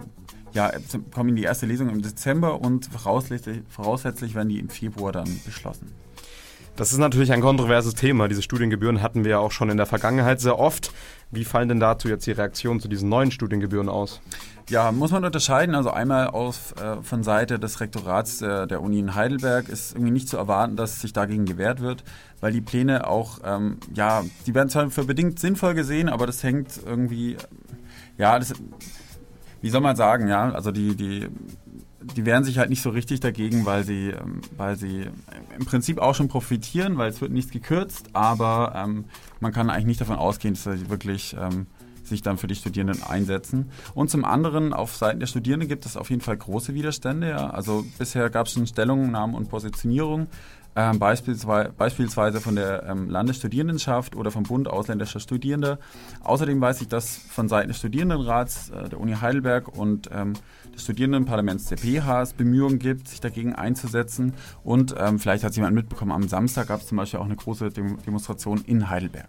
ja, 0.52 0.72
kommen 1.12 1.30
in 1.30 1.36
die 1.36 1.42
erste 1.42 1.66
Lesung 1.66 1.90
im 1.90 2.00
Dezember 2.00 2.60
und 2.60 2.86
voraussetzlich, 2.86 3.62
voraussetzlich 3.68 4.34
werden 4.34 4.48
die 4.48 4.58
im 4.58 4.68
Februar 4.68 5.12
dann 5.12 5.28
beschlossen. 5.44 5.92
Das 6.76 6.90
ist 6.90 6.98
natürlich 6.98 7.32
ein 7.32 7.40
kontroverses 7.40 7.94
Thema. 7.94 8.26
Diese 8.26 8.42
Studiengebühren 8.42 9.00
hatten 9.00 9.22
wir 9.22 9.32
ja 9.32 9.38
auch 9.38 9.52
schon 9.52 9.70
in 9.70 9.76
der 9.76 9.86
Vergangenheit 9.86 10.40
sehr 10.40 10.58
oft. 10.58 10.92
Wie 11.30 11.44
fallen 11.44 11.68
denn 11.68 11.80
dazu 11.80 12.08
jetzt 12.08 12.26
die 12.26 12.32
Reaktionen 12.32 12.80
zu 12.80 12.88
diesen 12.88 13.08
neuen 13.08 13.30
Studiengebühren 13.30 13.88
aus? 13.88 14.20
Ja, 14.70 14.92
muss 14.92 15.10
man 15.10 15.24
unterscheiden. 15.24 15.74
Also 15.74 15.90
einmal 15.90 16.28
auf, 16.28 16.74
äh, 16.80 17.02
von 17.02 17.22
Seite 17.22 17.58
des 17.58 17.80
Rektorats 17.80 18.38
der, 18.38 18.66
der, 18.66 18.80
Uni 18.80 18.98
in 18.98 19.14
Heidelberg 19.14 19.68
ist 19.68 19.92
irgendwie 19.92 20.12
nicht 20.12 20.28
zu 20.28 20.36
erwarten, 20.36 20.76
dass 20.76 21.00
sich 21.00 21.12
dagegen 21.12 21.44
gewehrt 21.44 21.80
wird, 21.80 22.02
weil 22.40 22.52
die 22.52 22.62
Pläne 22.62 23.06
auch, 23.06 23.40
ähm, 23.44 23.78
ja, 23.92 24.24
die 24.46 24.54
werden 24.54 24.68
zwar 24.70 24.90
für 24.90 25.04
bedingt 25.04 25.38
sinnvoll 25.38 25.74
gesehen, 25.74 26.08
aber 26.08 26.26
das 26.26 26.42
hängt 26.42 26.80
irgendwie, 26.84 27.36
ja, 28.16 28.38
das, 28.38 28.54
wie 29.60 29.70
soll 29.70 29.82
man 29.82 29.96
sagen, 29.96 30.28
ja, 30.28 30.50
also 30.50 30.70
die, 30.70 30.96
die 30.96 31.28
die 32.16 32.26
wehren 32.26 32.44
sich 32.44 32.58
halt 32.58 32.70
nicht 32.70 32.82
so 32.82 32.90
richtig 32.90 33.20
dagegen, 33.20 33.66
weil 33.66 33.84
sie, 33.84 34.10
ähm, 34.10 34.40
weil 34.56 34.76
sie 34.76 35.06
im 35.58 35.64
Prinzip 35.64 35.98
auch 35.98 36.14
schon 36.14 36.28
profitieren, 36.28 36.98
weil 36.98 37.10
es 37.10 37.20
wird 37.20 37.32
nichts 37.32 37.50
gekürzt, 37.50 38.10
aber 38.12 38.72
ähm, 38.76 39.04
man 39.40 39.52
kann 39.52 39.70
eigentlich 39.70 39.86
nicht 39.86 40.00
davon 40.00 40.16
ausgehen, 40.16 40.54
dass 40.54 40.64
sie 40.64 40.90
wirklich 40.90 41.36
ähm, 41.38 41.66
sich 42.04 42.22
dann 42.22 42.36
für 42.36 42.46
die 42.46 42.54
Studierenden 42.54 43.02
einsetzen. 43.02 43.70
Und 43.94 44.10
zum 44.10 44.24
anderen, 44.24 44.72
auf 44.72 44.94
Seiten 44.96 45.20
der 45.20 45.26
Studierenden 45.26 45.68
gibt 45.68 45.86
es 45.86 45.96
auf 45.96 46.10
jeden 46.10 46.22
Fall 46.22 46.36
große 46.36 46.74
Widerstände. 46.74 47.54
Also 47.54 47.84
bisher 47.98 48.28
gab 48.30 48.46
es 48.46 48.52
schon 48.52 48.66
Stellungnahmen 48.66 49.34
und 49.34 49.48
Positionierungen, 49.48 50.28
ähm, 50.76 50.98
beispielsweise, 50.98 51.72
beispielsweise 51.76 52.40
von 52.40 52.56
der 52.56 52.84
ähm, 52.84 53.08
Landesstudierendenschaft 53.08 54.16
oder 54.16 54.30
vom 54.30 54.42
Bund 54.42 54.68
ausländischer 54.68 55.20
Studierende. 55.20 55.78
Außerdem 56.22 56.60
weiß 56.60 56.80
ich, 56.80 56.88
dass 56.88 57.16
von 57.16 57.48
Seiten 57.48 57.68
des 57.68 57.78
Studierendenrats 57.78 58.70
äh, 58.70 58.88
der 58.88 58.98
Uni 58.98 59.14
Heidelberg 59.14 59.68
und 59.68 60.10
ähm, 60.12 60.32
des 60.74 60.84
Studierendenparlaments 60.84 61.66
der 61.66 61.78
PHs 61.78 62.34
Bemühungen 62.34 62.78
gibt, 62.78 63.08
sich 63.08 63.20
dagegen 63.20 63.54
einzusetzen. 63.54 64.34
Und 64.62 64.94
ähm, 64.98 65.18
vielleicht 65.18 65.44
hat 65.44 65.50
es 65.50 65.56
jemand 65.56 65.74
mitbekommen, 65.74 66.12
am 66.12 66.28
Samstag 66.28 66.68
gab 66.68 66.80
es 66.80 66.86
zum 66.86 66.96
Beispiel 66.98 67.20
auch 67.20 67.24
eine 67.24 67.36
große 67.36 67.70
Dem 67.70 67.98
Demonstration 68.02 68.62
in 68.66 68.90
Heidelberg. 68.90 69.28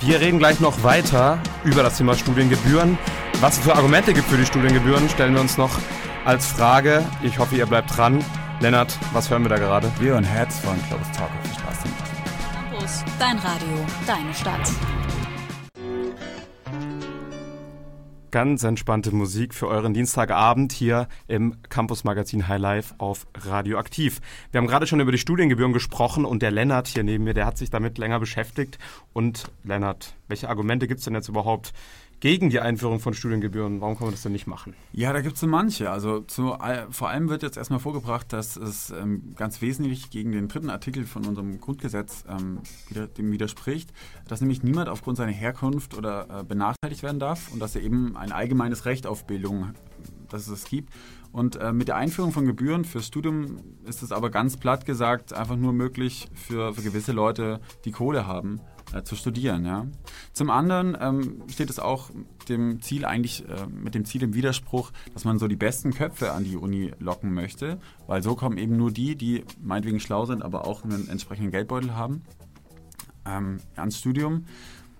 Wir 0.00 0.20
reden 0.20 0.38
gleich 0.38 0.60
noch 0.60 0.82
weiter 0.82 1.38
über 1.64 1.82
das 1.82 1.98
Thema 1.98 2.14
Studiengebühren. 2.14 2.96
Was 3.40 3.58
es 3.58 3.64
für 3.64 3.74
Argumente 3.74 4.14
gibt 4.14 4.26
für 4.28 4.36
die 4.36 4.46
Studiengebühren, 4.46 5.08
stellen 5.08 5.34
wir 5.34 5.40
uns 5.40 5.58
noch 5.58 5.70
als 6.24 6.46
Frage. 6.46 7.04
Ich 7.22 7.38
hoffe, 7.38 7.56
ihr 7.56 7.66
bleibt 7.66 7.96
dran. 7.96 8.24
Lennart, 8.60 8.98
was 9.12 9.30
hören 9.30 9.42
wir 9.42 9.48
da 9.48 9.56
gerade? 9.56 9.90
Wir 9.98 10.12
hören 10.12 10.24
Herz 10.24 10.58
von 10.58 10.76
Close 10.88 11.10
Talk. 11.16 11.30
Viel 11.42 11.54
Spaß 11.58 11.78
damit. 11.82 12.70
Campus, 12.70 13.04
dein 13.18 13.38
Radio, 13.38 13.86
deine 14.06 14.34
Stadt. 14.34 14.70
Ganz 18.30 18.62
entspannte 18.62 19.12
Musik 19.12 19.54
für 19.54 19.66
euren 19.66 19.92
Dienstagabend 19.92 20.70
hier 20.70 21.08
im 21.26 21.56
Campus 21.68 22.04
Magazin 22.04 22.46
High 22.46 22.60
Life 22.60 22.94
auf 22.98 23.26
Radioaktiv. 23.34 24.20
Wir 24.52 24.58
haben 24.58 24.68
gerade 24.68 24.86
schon 24.86 25.00
über 25.00 25.10
die 25.10 25.18
Studiengebühren 25.18 25.72
gesprochen 25.72 26.24
und 26.24 26.40
der 26.40 26.52
Lennart 26.52 26.86
hier 26.86 27.02
neben 27.02 27.24
mir, 27.24 27.34
der 27.34 27.44
hat 27.44 27.58
sich 27.58 27.70
damit 27.70 27.98
länger 27.98 28.20
beschäftigt. 28.20 28.78
Und 29.12 29.50
Lennart, 29.64 30.14
welche 30.28 30.48
Argumente 30.48 30.86
gibt 30.86 31.00
es 31.00 31.06
denn 31.06 31.14
jetzt 31.14 31.28
überhaupt 31.28 31.72
gegen 32.20 32.50
die 32.50 32.60
Einführung 32.60 33.00
von 33.00 33.14
Studiengebühren. 33.14 33.80
Warum 33.80 33.96
kann 33.96 34.06
man 34.06 34.14
das 34.14 34.22
denn 34.22 34.32
nicht 34.32 34.46
machen? 34.46 34.74
Ja, 34.92 35.12
da 35.12 35.22
gibt 35.22 35.34
es 35.34 35.40
so 35.40 35.46
manche. 35.46 35.90
Also 35.90 36.20
zu, 36.20 36.56
vor 36.90 37.08
allem 37.08 37.28
wird 37.28 37.42
jetzt 37.42 37.56
erstmal 37.56 37.80
vorgebracht, 37.80 38.32
dass 38.32 38.56
es 38.56 38.90
ähm, 38.90 39.32
ganz 39.36 39.62
wesentlich 39.62 40.10
gegen 40.10 40.32
den 40.32 40.48
dritten 40.48 40.70
Artikel 40.70 41.06
von 41.06 41.24
unserem 41.24 41.60
Grundgesetz 41.60 42.24
ähm, 42.28 42.60
wieder, 42.88 43.06
dem 43.06 43.32
widerspricht, 43.32 43.90
dass 44.28 44.40
nämlich 44.40 44.62
niemand 44.62 44.88
aufgrund 44.88 45.16
seiner 45.16 45.32
Herkunft 45.32 45.96
oder 45.96 46.40
äh, 46.40 46.44
benachteiligt 46.44 47.02
werden 47.02 47.18
darf 47.18 47.50
und 47.52 47.58
dass 47.58 47.74
er 47.74 47.82
eben 47.82 48.16
ein 48.16 48.32
allgemeines 48.32 48.84
Recht 48.84 49.06
auf 49.06 49.26
Bildung, 49.26 49.70
dass 50.28 50.46
es 50.48 50.64
gibt. 50.64 50.92
Und 51.32 51.56
äh, 51.56 51.72
mit 51.72 51.88
der 51.88 51.96
Einführung 51.96 52.32
von 52.32 52.44
Gebühren 52.44 52.84
fürs 52.84 53.06
Studium 53.06 53.58
ist 53.86 54.02
es 54.02 54.12
aber 54.12 54.30
ganz 54.30 54.56
platt 54.56 54.84
gesagt 54.84 55.32
einfach 55.32 55.56
nur 55.56 55.72
möglich 55.72 56.28
für, 56.34 56.74
für 56.74 56.82
gewisse 56.82 57.12
Leute, 57.12 57.60
die 57.84 57.92
Kohle 57.92 58.26
haben 58.26 58.60
äh, 58.94 59.02
zu 59.02 59.16
studieren. 59.16 59.64
Ja. 59.64 59.86
Zum 60.32 60.50
anderen 60.50 60.96
ähm, 61.00 61.42
steht 61.48 61.70
es 61.70 61.78
auch 61.78 62.10
dem 62.48 62.80
Ziel 62.82 63.04
eigentlich 63.04 63.48
äh, 63.48 63.66
mit 63.66 63.94
dem 63.94 64.04
Ziel 64.04 64.22
im 64.22 64.34
Widerspruch, 64.34 64.90
dass 65.14 65.24
man 65.24 65.38
so 65.38 65.48
die 65.48 65.56
besten 65.56 65.92
Köpfe 65.92 66.32
an 66.32 66.44
die 66.44 66.56
Uni 66.56 66.92
locken 66.98 67.32
möchte, 67.32 67.78
weil 68.06 68.22
so 68.22 68.34
kommen 68.34 68.58
eben 68.58 68.76
nur 68.76 68.90
die, 68.90 69.16
die 69.16 69.44
meinetwegen 69.62 70.00
schlau 70.00 70.26
sind, 70.26 70.42
aber 70.42 70.66
auch 70.66 70.84
einen 70.84 71.08
entsprechenden 71.08 71.50
Geldbeutel 71.50 71.94
haben, 71.94 72.22
ähm, 73.26 73.60
ans 73.76 73.98
Studium. 73.98 74.44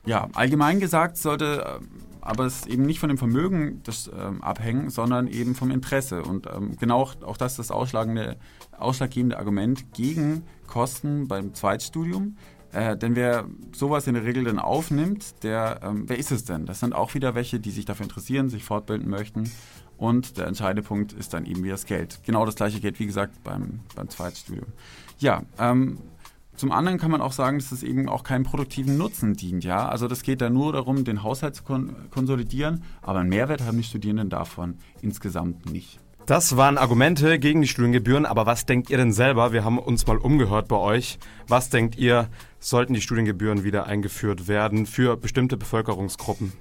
Ja, 0.06 0.28
allgemein 0.34 0.80
gesagt 0.80 1.16
sollte 1.16 1.80
äh, 1.80 1.84
aber 2.20 2.44
es 2.44 2.66
eben 2.66 2.84
nicht 2.84 3.00
von 3.00 3.08
dem 3.08 3.18
Vermögen 3.18 3.80
das, 3.84 4.10
ähm, 4.14 4.42
abhängen, 4.42 4.90
sondern 4.90 5.26
eben 5.26 5.54
vom 5.54 5.70
Interesse. 5.70 6.22
Und 6.22 6.46
ähm, 6.46 6.76
genau 6.78 7.00
auch, 7.00 7.22
auch 7.22 7.36
das 7.36 7.58
ist 7.58 7.70
das 7.70 7.70
ausschlaggebende 7.70 9.38
Argument 9.38 9.92
gegen 9.92 10.44
Kosten 10.66 11.28
beim 11.28 11.54
Zweitstudium. 11.54 12.36
Äh, 12.72 12.96
denn 12.96 13.16
wer 13.16 13.46
sowas 13.72 14.06
in 14.06 14.14
der 14.14 14.24
Regel 14.24 14.44
dann 14.44 14.58
aufnimmt, 14.58 15.42
der, 15.42 15.80
ähm, 15.82 16.04
wer 16.06 16.18
ist 16.18 16.30
es 16.30 16.44
denn? 16.44 16.66
Das 16.66 16.80
sind 16.80 16.94
auch 16.94 17.14
wieder 17.14 17.34
welche, 17.34 17.58
die 17.58 17.70
sich 17.70 17.84
dafür 17.84 18.04
interessieren, 18.04 18.48
sich 18.48 18.64
fortbilden 18.64 19.08
möchten. 19.08 19.50
Und 19.96 20.38
der 20.38 20.46
entscheidende 20.46 20.82
Punkt 20.82 21.12
ist 21.12 21.34
dann 21.34 21.44
eben 21.44 21.62
wieder 21.62 21.74
das 21.74 21.84
Geld. 21.84 22.20
Genau 22.24 22.46
das 22.46 22.54
gleiche 22.54 22.80
Geld, 22.80 22.98
wie 23.00 23.06
gesagt, 23.06 23.42
beim, 23.44 23.80
beim 23.94 24.08
Zweitstudium. 24.08 24.66
Ja, 25.18 25.42
ähm, 25.58 25.98
zum 26.60 26.72
anderen 26.72 26.98
kann 26.98 27.10
man 27.10 27.22
auch 27.22 27.32
sagen, 27.32 27.58
dass 27.58 27.72
es 27.72 27.82
eben 27.82 28.08
auch 28.08 28.22
keinem 28.22 28.44
produktiven 28.44 28.98
Nutzen 28.98 29.34
dient. 29.34 29.64
Ja? 29.64 29.88
Also 29.88 30.08
das 30.08 30.22
geht 30.22 30.40
da 30.40 30.50
nur 30.50 30.72
darum, 30.72 31.04
den 31.04 31.22
Haushalt 31.22 31.54
zu 31.54 31.64
kon 31.64 31.96
konsolidieren, 32.10 32.82
aber 33.02 33.20
einen 33.20 33.30
Mehrwert 33.30 33.62
haben 33.62 33.78
die 33.78 33.84
Studierenden 33.84 34.30
davon 34.30 34.76
insgesamt 35.00 35.70
nicht. 35.72 36.00
Das 36.30 36.56
waren 36.56 36.78
Argumente 36.78 37.40
gegen 37.40 37.60
die 37.60 37.66
Studiengebühren, 37.66 38.24
aber 38.24 38.46
was 38.46 38.64
denkt 38.64 38.88
ihr 38.88 38.96
denn 38.96 39.12
selber? 39.12 39.52
Wir 39.52 39.64
haben 39.64 39.80
uns 39.80 40.06
mal 40.06 40.16
umgehört 40.16 40.68
bei 40.68 40.76
euch. 40.76 41.18
Was 41.48 41.70
denkt 41.70 41.96
ihr, 41.96 42.28
sollten 42.60 42.94
die 42.94 43.00
Studiengebühren 43.00 43.64
wieder 43.64 43.86
eingeführt 43.86 44.46
werden 44.46 44.86
für 44.86 45.16
bestimmte 45.16 45.56
Bevölkerungsgruppen? 45.56 46.52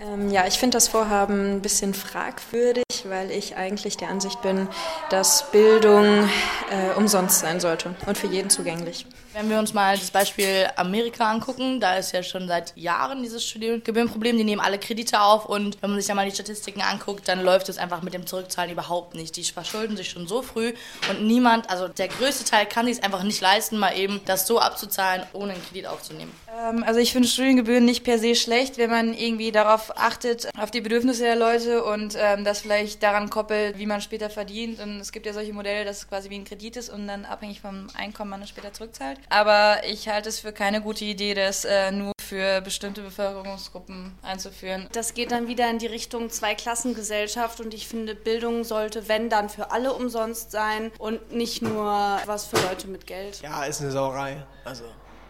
Ähm, 0.00 0.30
ja, 0.30 0.46
ich 0.46 0.54
finde 0.54 0.78
das 0.78 0.88
Vorhaben 0.88 1.56
ein 1.56 1.60
bisschen 1.60 1.92
fragwürdig, 1.92 2.84
weil 3.06 3.30
ich 3.30 3.54
eigentlich 3.54 3.98
der 3.98 4.08
Ansicht 4.08 4.40
bin, 4.40 4.66
dass 5.10 5.50
Bildung 5.50 6.06
äh, 6.06 6.96
umsonst 6.96 7.40
sein 7.40 7.60
sollte 7.60 7.94
und 8.06 8.16
für 8.16 8.28
jeden 8.28 8.48
zugänglich. 8.48 9.04
Wenn 9.38 9.50
wir 9.50 9.60
uns 9.60 9.72
mal 9.72 9.96
das 9.96 10.10
Beispiel 10.10 10.66
Amerika 10.74 11.30
angucken, 11.30 11.78
da 11.78 11.94
ist 11.94 12.10
ja 12.10 12.24
schon 12.24 12.48
seit 12.48 12.76
Jahren 12.76 13.22
dieses 13.22 13.44
Studiengebührenproblem. 13.44 14.36
Die 14.36 14.42
nehmen 14.42 14.60
alle 14.60 14.80
Kredite 14.80 15.20
auf 15.20 15.46
und 15.46 15.80
wenn 15.80 15.90
man 15.90 16.00
sich 16.00 16.08
ja 16.08 16.16
mal 16.16 16.28
die 16.28 16.34
Statistiken 16.34 16.82
anguckt, 16.82 17.28
dann 17.28 17.44
läuft 17.44 17.68
es 17.68 17.78
einfach 17.78 18.02
mit 18.02 18.14
dem 18.14 18.26
Zurückzahlen 18.26 18.72
überhaupt 18.72 19.14
nicht. 19.14 19.36
Die 19.36 19.44
verschulden 19.44 19.96
sich 19.96 20.10
schon 20.10 20.26
so 20.26 20.42
früh 20.42 20.74
und 21.08 21.24
niemand, 21.24 21.70
also 21.70 21.86
der 21.86 22.08
größte 22.08 22.46
Teil 22.46 22.66
kann 22.66 22.86
sich 22.86 22.96
es 22.96 23.02
einfach 23.04 23.22
nicht 23.22 23.40
leisten, 23.40 23.78
mal 23.78 23.96
eben 23.96 24.20
das 24.24 24.44
so 24.44 24.58
abzuzahlen, 24.58 25.22
ohne 25.32 25.52
einen 25.52 25.64
Kredit 25.68 25.86
aufzunehmen. 25.86 26.32
Ähm, 26.58 26.82
also 26.82 26.98
ich 26.98 27.12
finde 27.12 27.28
Studiengebühren 27.28 27.84
nicht 27.84 28.02
per 28.02 28.18
se 28.18 28.34
schlecht, 28.34 28.76
wenn 28.76 28.90
man 28.90 29.14
irgendwie 29.14 29.52
darauf 29.52 29.96
achtet, 29.96 30.48
auf 30.58 30.72
die 30.72 30.80
Bedürfnisse 30.80 31.22
der 31.22 31.36
Leute 31.36 31.84
und 31.84 32.16
ähm, 32.18 32.42
das 32.42 32.62
vielleicht 32.62 33.04
daran 33.04 33.30
koppelt, 33.30 33.78
wie 33.78 33.86
man 33.86 34.00
später 34.00 34.30
verdient. 34.30 34.80
Und 34.80 34.98
es 34.98 35.12
gibt 35.12 35.26
ja 35.26 35.32
solche 35.32 35.52
Modelle, 35.52 35.84
dass 35.84 35.98
es 35.98 36.08
quasi 36.08 36.28
wie 36.28 36.34
ein 36.34 36.44
Kredit 36.44 36.76
ist 36.76 36.90
und 36.90 37.06
dann 37.06 37.24
abhängig 37.24 37.60
vom 37.60 37.86
Einkommen 37.96 38.30
man 38.30 38.42
es 38.42 38.48
später 38.48 38.72
zurückzahlt. 38.72 39.20
Aber 39.30 39.82
ich 39.86 40.08
halte 40.08 40.28
es 40.28 40.40
für 40.40 40.52
keine 40.52 40.80
gute 40.80 41.04
Idee, 41.04 41.34
das 41.34 41.64
äh, 41.64 41.90
nur 41.90 42.12
für 42.20 42.60
bestimmte 42.60 43.02
Bevölkerungsgruppen 43.02 44.18
einzuführen. 44.22 44.88
Das 44.92 45.14
geht 45.14 45.32
dann 45.32 45.48
wieder 45.48 45.68
in 45.70 45.78
die 45.78 45.86
Richtung 45.86 46.30
Zweiklassengesellschaft 46.30 47.60
und 47.60 47.72
ich 47.72 47.88
finde, 47.88 48.14
Bildung 48.14 48.64
sollte, 48.64 49.08
wenn, 49.08 49.30
dann 49.30 49.48
für 49.48 49.70
alle 49.70 49.94
umsonst 49.94 50.50
sein 50.50 50.92
und 50.98 51.32
nicht 51.32 51.62
nur 51.62 52.20
was 52.26 52.46
für 52.46 52.56
Leute 52.56 52.88
mit 52.88 53.06
Geld. 53.06 53.40
Ja, 53.42 53.64
ist 53.64 53.80
eine 53.80 53.90
Sauerei. 53.90 54.44
Also 54.64 54.84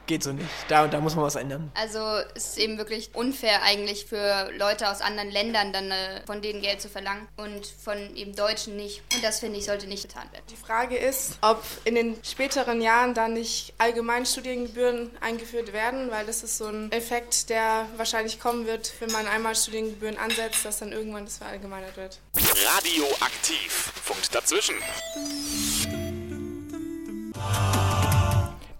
geht 0.08 0.24
so 0.24 0.32
nicht. 0.32 0.48
Da, 0.66 0.88
da 0.88 1.00
muss 1.00 1.14
man 1.14 1.24
was 1.24 1.36
ändern. 1.36 1.70
Also 1.74 2.00
es 2.34 2.48
ist 2.48 2.58
eben 2.58 2.78
wirklich 2.78 3.10
unfair 3.14 3.62
eigentlich 3.62 4.06
für 4.06 4.50
Leute 4.56 4.90
aus 4.90 5.00
anderen 5.00 5.30
Ländern 5.30 5.72
dann 5.72 5.90
äh, 5.92 6.22
von 6.26 6.42
denen 6.42 6.60
Geld 6.60 6.80
zu 6.80 6.88
verlangen 6.88 7.28
und 7.36 7.66
von 7.66 8.16
eben 8.16 8.34
Deutschen 8.34 8.74
nicht. 8.74 9.02
Und 9.14 9.22
das 9.22 9.38
finde 9.38 9.58
ich 9.58 9.66
sollte 9.66 9.86
nicht 9.86 10.02
getan 10.02 10.24
werden. 10.32 10.44
Die 10.50 10.56
Frage 10.56 10.96
ist, 10.96 11.38
ob 11.42 11.62
in 11.84 11.94
den 11.94 12.18
späteren 12.24 12.80
Jahren 12.80 13.14
da 13.14 13.28
nicht 13.28 13.74
allgemein 13.78 14.26
Studiengebühren 14.26 15.10
eingeführt 15.20 15.72
werden, 15.72 16.10
weil 16.10 16.26
das 16.26 16.42
ist 16.42 16.58
so 16.58 16.66
ein 16.66 16.90
Effekt, 16.90 17.50
der 17.50 17.86
wahrscheinlich 17.96 18.40
kommen 18.40 18.66
wird, 18.66 18.92
wenn 19.00 19.12
man 19.12 19.26
einmal 19.28 19.54
Studiengebühren 19.54 20.16
ansetzt, 20.16 20.64
dass 20.64 20.78
dann 20.78 20.92
irgendwann 20.92 21.26
das 21.26 21.38
verallgemeinert 21.38 21.96
wird. 21.96 22.18
Radioaktiv. 22.34 23.92
Funkt 24.02 24.34
dazwischen. 24.34 24.76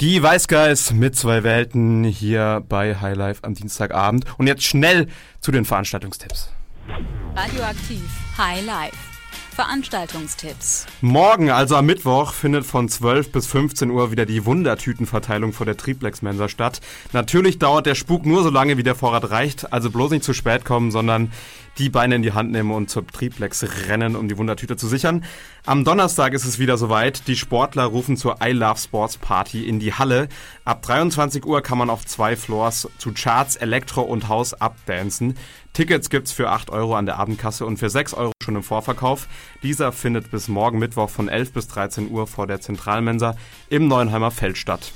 Die 0.01 0.23
Weißgeist 0.23 0.95
mit 0.95 1.17
zwei 1.17 1.43
Welten 1.43 2.05
hier 2.05 2.63
bei 2.69 2.95
Highlife 2.95 3.43
am 3.43 3.55
Dienstagabend. 3.55 4.27
Und 4.39 4.47
jetzt 4.47 4.63
schnell 4.63 5.09
zu 5.41 5.51
den 5.51 5.65
Veranstaltungstipps. 5.65 6.53
Radioaktiv 7.35 8.03
High 8.39 8.65
Life. 8.65 9.08
Veranstaltungstipps. 9.59 10.87
Morgen, 11.01 11.51
also 11.51 11.75
am 11.75 11.87
Mittwoch, 11.87 12.33
findet 12.33 12.65
von 12.65 12.89
12 12.89 13.33
bis 13.33 13.49
15 13.49 13.91
Uhr 13.91 14.13
wieder 14.13 14.25
die 14.25 14.45
Wundertütenverteilung 14.45 15.53
vor 15.53 15.67
der 15.67 15.77
Triplex 15.77 16.23
Mensa 16.23 16.49
statt. 16.49 16.81
Natürlich 17.13 17.59
dauert 17.59 17.87
der 17.87 17.97
Spuk 17.97 18.25
nur 18.25 18.45
so 18.45 18.51
lange, 18.51 18.77
wie 18.77 18.85
der 18.85 18.95
Vorrat 18.95 19.33
reicht, 19.33 19.73
also 19.73 19.91
bloß 19.91 20.13
nicht 20.13 20.23
zu 20.23 20.33
spät 20.33 20.65
kommen, 20.65 20.93
sondern 20.93 21.33
die 21.79 21.91
Beine 21.91 22.17
in 22.17 22.23
die 22.23 22.33
Hand 22.33 22.53
nehmen 22.53 22.71
und 22.71 22.89
zur 22.89 23.05
Triplex 23.07 23.89
rennen, 23.89 24.15
um 24.15 24.29
die 24.29 24.39
Wundertüte 24.39 24.77
zu 24.77 24.87
sichern. 24.87 25.25
Am 25.65 25.85
Donnerstag 25.85 26.33
ist 26.33 26.45
es 26.45 26.59
wieder 26.59 26.77
soweit. 26.77 27.27
Die 27.29 27.37
Sportler 27.37 27.85
rufen 27.85 28.17
zur 28.17 28.37
I 28.43 28.53
Love 28.53 28.79
Sports 28.79 29.17
Party 29.17 29.69
in 29.69 29.79
die 29.79 29.93
Halle. 29.93 30.29
Ab 30.65 30.83
23 30.83 31.45
Uhr 31.45 31.63
kann 31.63 31.79
man 31.79 31.91
auf 31.91 32.07
zwei 32.07 32.37
Floors 32.37 32.89
zu 32.99 33.13
Charts, 33.13 33.57
Elektro 33.57 34.03
und 34.03 34.29
Haus 34.29 34.55
abdancen. 34.55 35.37
Tickets 35.79 36.11
gibt's 36.11 36.33
für 36.33 36.51
8 36.51 36.71
Euro 36.71 36.97
an 36.97 37.07
der 37.07 37.21
Abendkasse 37.21 37.65
und 37.65 37.77
für 37.77 37.89
6 37.89 38.13
Euro 38.15 38.33
schon 38.43 38.57
im 38.57 38.65
Vorverkauf. 38.65 39.29
Dieser 39.63 39.93
findet 39.93 40.29
bis 40.29 40.49
morgen 40.49 40.81
Mittwoch 40.81 41.09
von 41.09 41.29
11 41.29 41.53
bis 41.53 41.69
13 41.69 42.11
Uhr 42.11 42.27
vor 42.27 42.49
der 42.49 42.61
Zentralmensa 42.61 43.37
im 43.71 43.87
Neuenheimer 43.87 44.33
Feld 44.33 44.59
statt. 44.59 44.91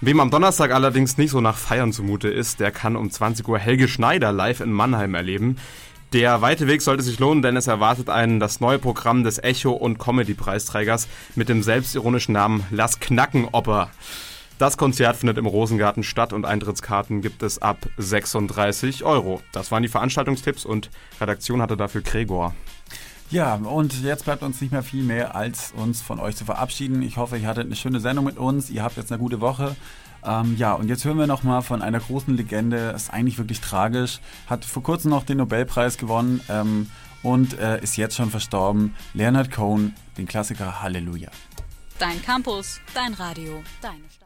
Wem 0.00 0.20
am 0.20 0.30
Donnerstag 0.30 0.70
allerdings 0.70 1.18
nicht 1.18 1.32
so 1.32 1.40
nach 1.40 1.56
Feiern 1.56 1.92
zumute 1.92 2.28
ist, 2.28 2.60
der 2.60 2.70
kann 2.70 2.94
um 2.94 3.10
20 3.10 3.48
Uhr 3.48 3.58
Helge 3.58 3.88
Schneider 3.88 4.30
live 4.30 4.60
in 4.60 4.70
Mannheim 4.70 5.16
erleben. 5.16 5.56
Der 6.12 6.40
weite 6.40 6.68
Weg 6.68 6.82
sollte 6.82 7.02
sich 7.02 7.18
lohnen, 7.18 7.42
denn 7.42 7.56
es 7.56 7.66
erwartet 7.66 8.08
einen 8.08 8.38
das 8.38 8.60
neue 8.60 8.78
Programm 8.78 9.24
des 9.24 9.42
Echo- 9.42 9.72
und 9.72 9.98
Comedy-Preisträgers 9.98 11.08
mit 11.34 11.48
dem 11.48 11.64
selbstironischen 11.64 12.32
Namen 12.32 12.62
Lass 12.70 13.00
Knacken 13.00 13.48
Oper. 13.50 13.90
Das 14.58 14.78
Konzert 14.78 15.16
findet 15.16 15.36
im 15.36 15.44
Rosengarten 15.44 16.02
statt 16.02 16.32
und 16.32 16.46
Eintrittskarten 16.46 17.20
gibt 17.20 17.42
es 17.42 17.60
ab 17.60 17.76
36 17.98 19.04
Euro. 19.04 19.42
Das 19.52 19.70
waren 19.70 19.82
die 19.82 19.88
Veranstaltungstipps 19.90 20.64
und 20.64 20.90
Redaktion 21.20 21.60
hatte 21.60 21.76
dafür 21.76 22.00
Gregor. 22.00 22.54
Ja, 23.30 23.56
und 23.56 24.02
jetzt 24.02 24.24
bleibt 24.24 24.42
uns 24.42 24.60
nicht 24.62 24.70
mehr 24.72 24.82
viel 24.82 25.02
mehr, 25.02 25.34
als 25.34 25.72
uns 25.76 26.00
von 26.00 26.18
euch 26.20 26.36
zu 26.36 26.46
verabschieden. 26.46 27.02
Ich 27.02 27.18
hoffe, 27.18 27.36
ihr 27.36 27.48
hattet 27.48 27.66
eine 27.66 27.76
schöne 27.76 28.00
Sendung 28.00 28.24
mit 28.24 28.38
uns. 28.38 28.70
Ihr 28.70 28.82
habt 28.82 28.96
jetzt 28.96 29.12
eine 29.12 29.18
gute 29.18 29.40
Woche. 29.42 29.76
Ähm, 30.24 30.56
ja, 30.56 30.72
und 30.72 30.88
jetzt 30.88 31.04
hören 31.04 31.18
wir 31.18 31.26
nochmal 31.26 31.60
von 31.60 31.82
einer 31.82 32.00
großen 32.00 32.34
Legende. 32.34 32.94
Ist 32.96 33.12
eigentlich 33.12 33.36
wirklich 33.36 33.60
tragisch. 33.60 34.20
Hat 34.46 34.64
vor 34.64 34.82
kurzem 34.82 35.10
noch 35.10 35.24
den 35.24 35.36
Nobelpreis 35.36 35.98
gewonnen 35.98 36.40
ähm, 36.48 36.88
und 37.22 37.58
äh, 37.58 37.82
ist 37.82 37.96
jetzt 37.96 38.16
schon 38.16 38.30
verstorben. 38.30 38.94
Leonard 39.12 39.50
Cohen, 39.50 39.94
den 40.16 40.26
Klassiker 40.26 40.80
Halleluja. 40.80 41.30
Dein 41.98 42.22
Campus, 42.22 42.80
dein 42.94 43.12
Radio, 43.14 43.62
deine 43.82 44.04
Stadt. 44.08 44.25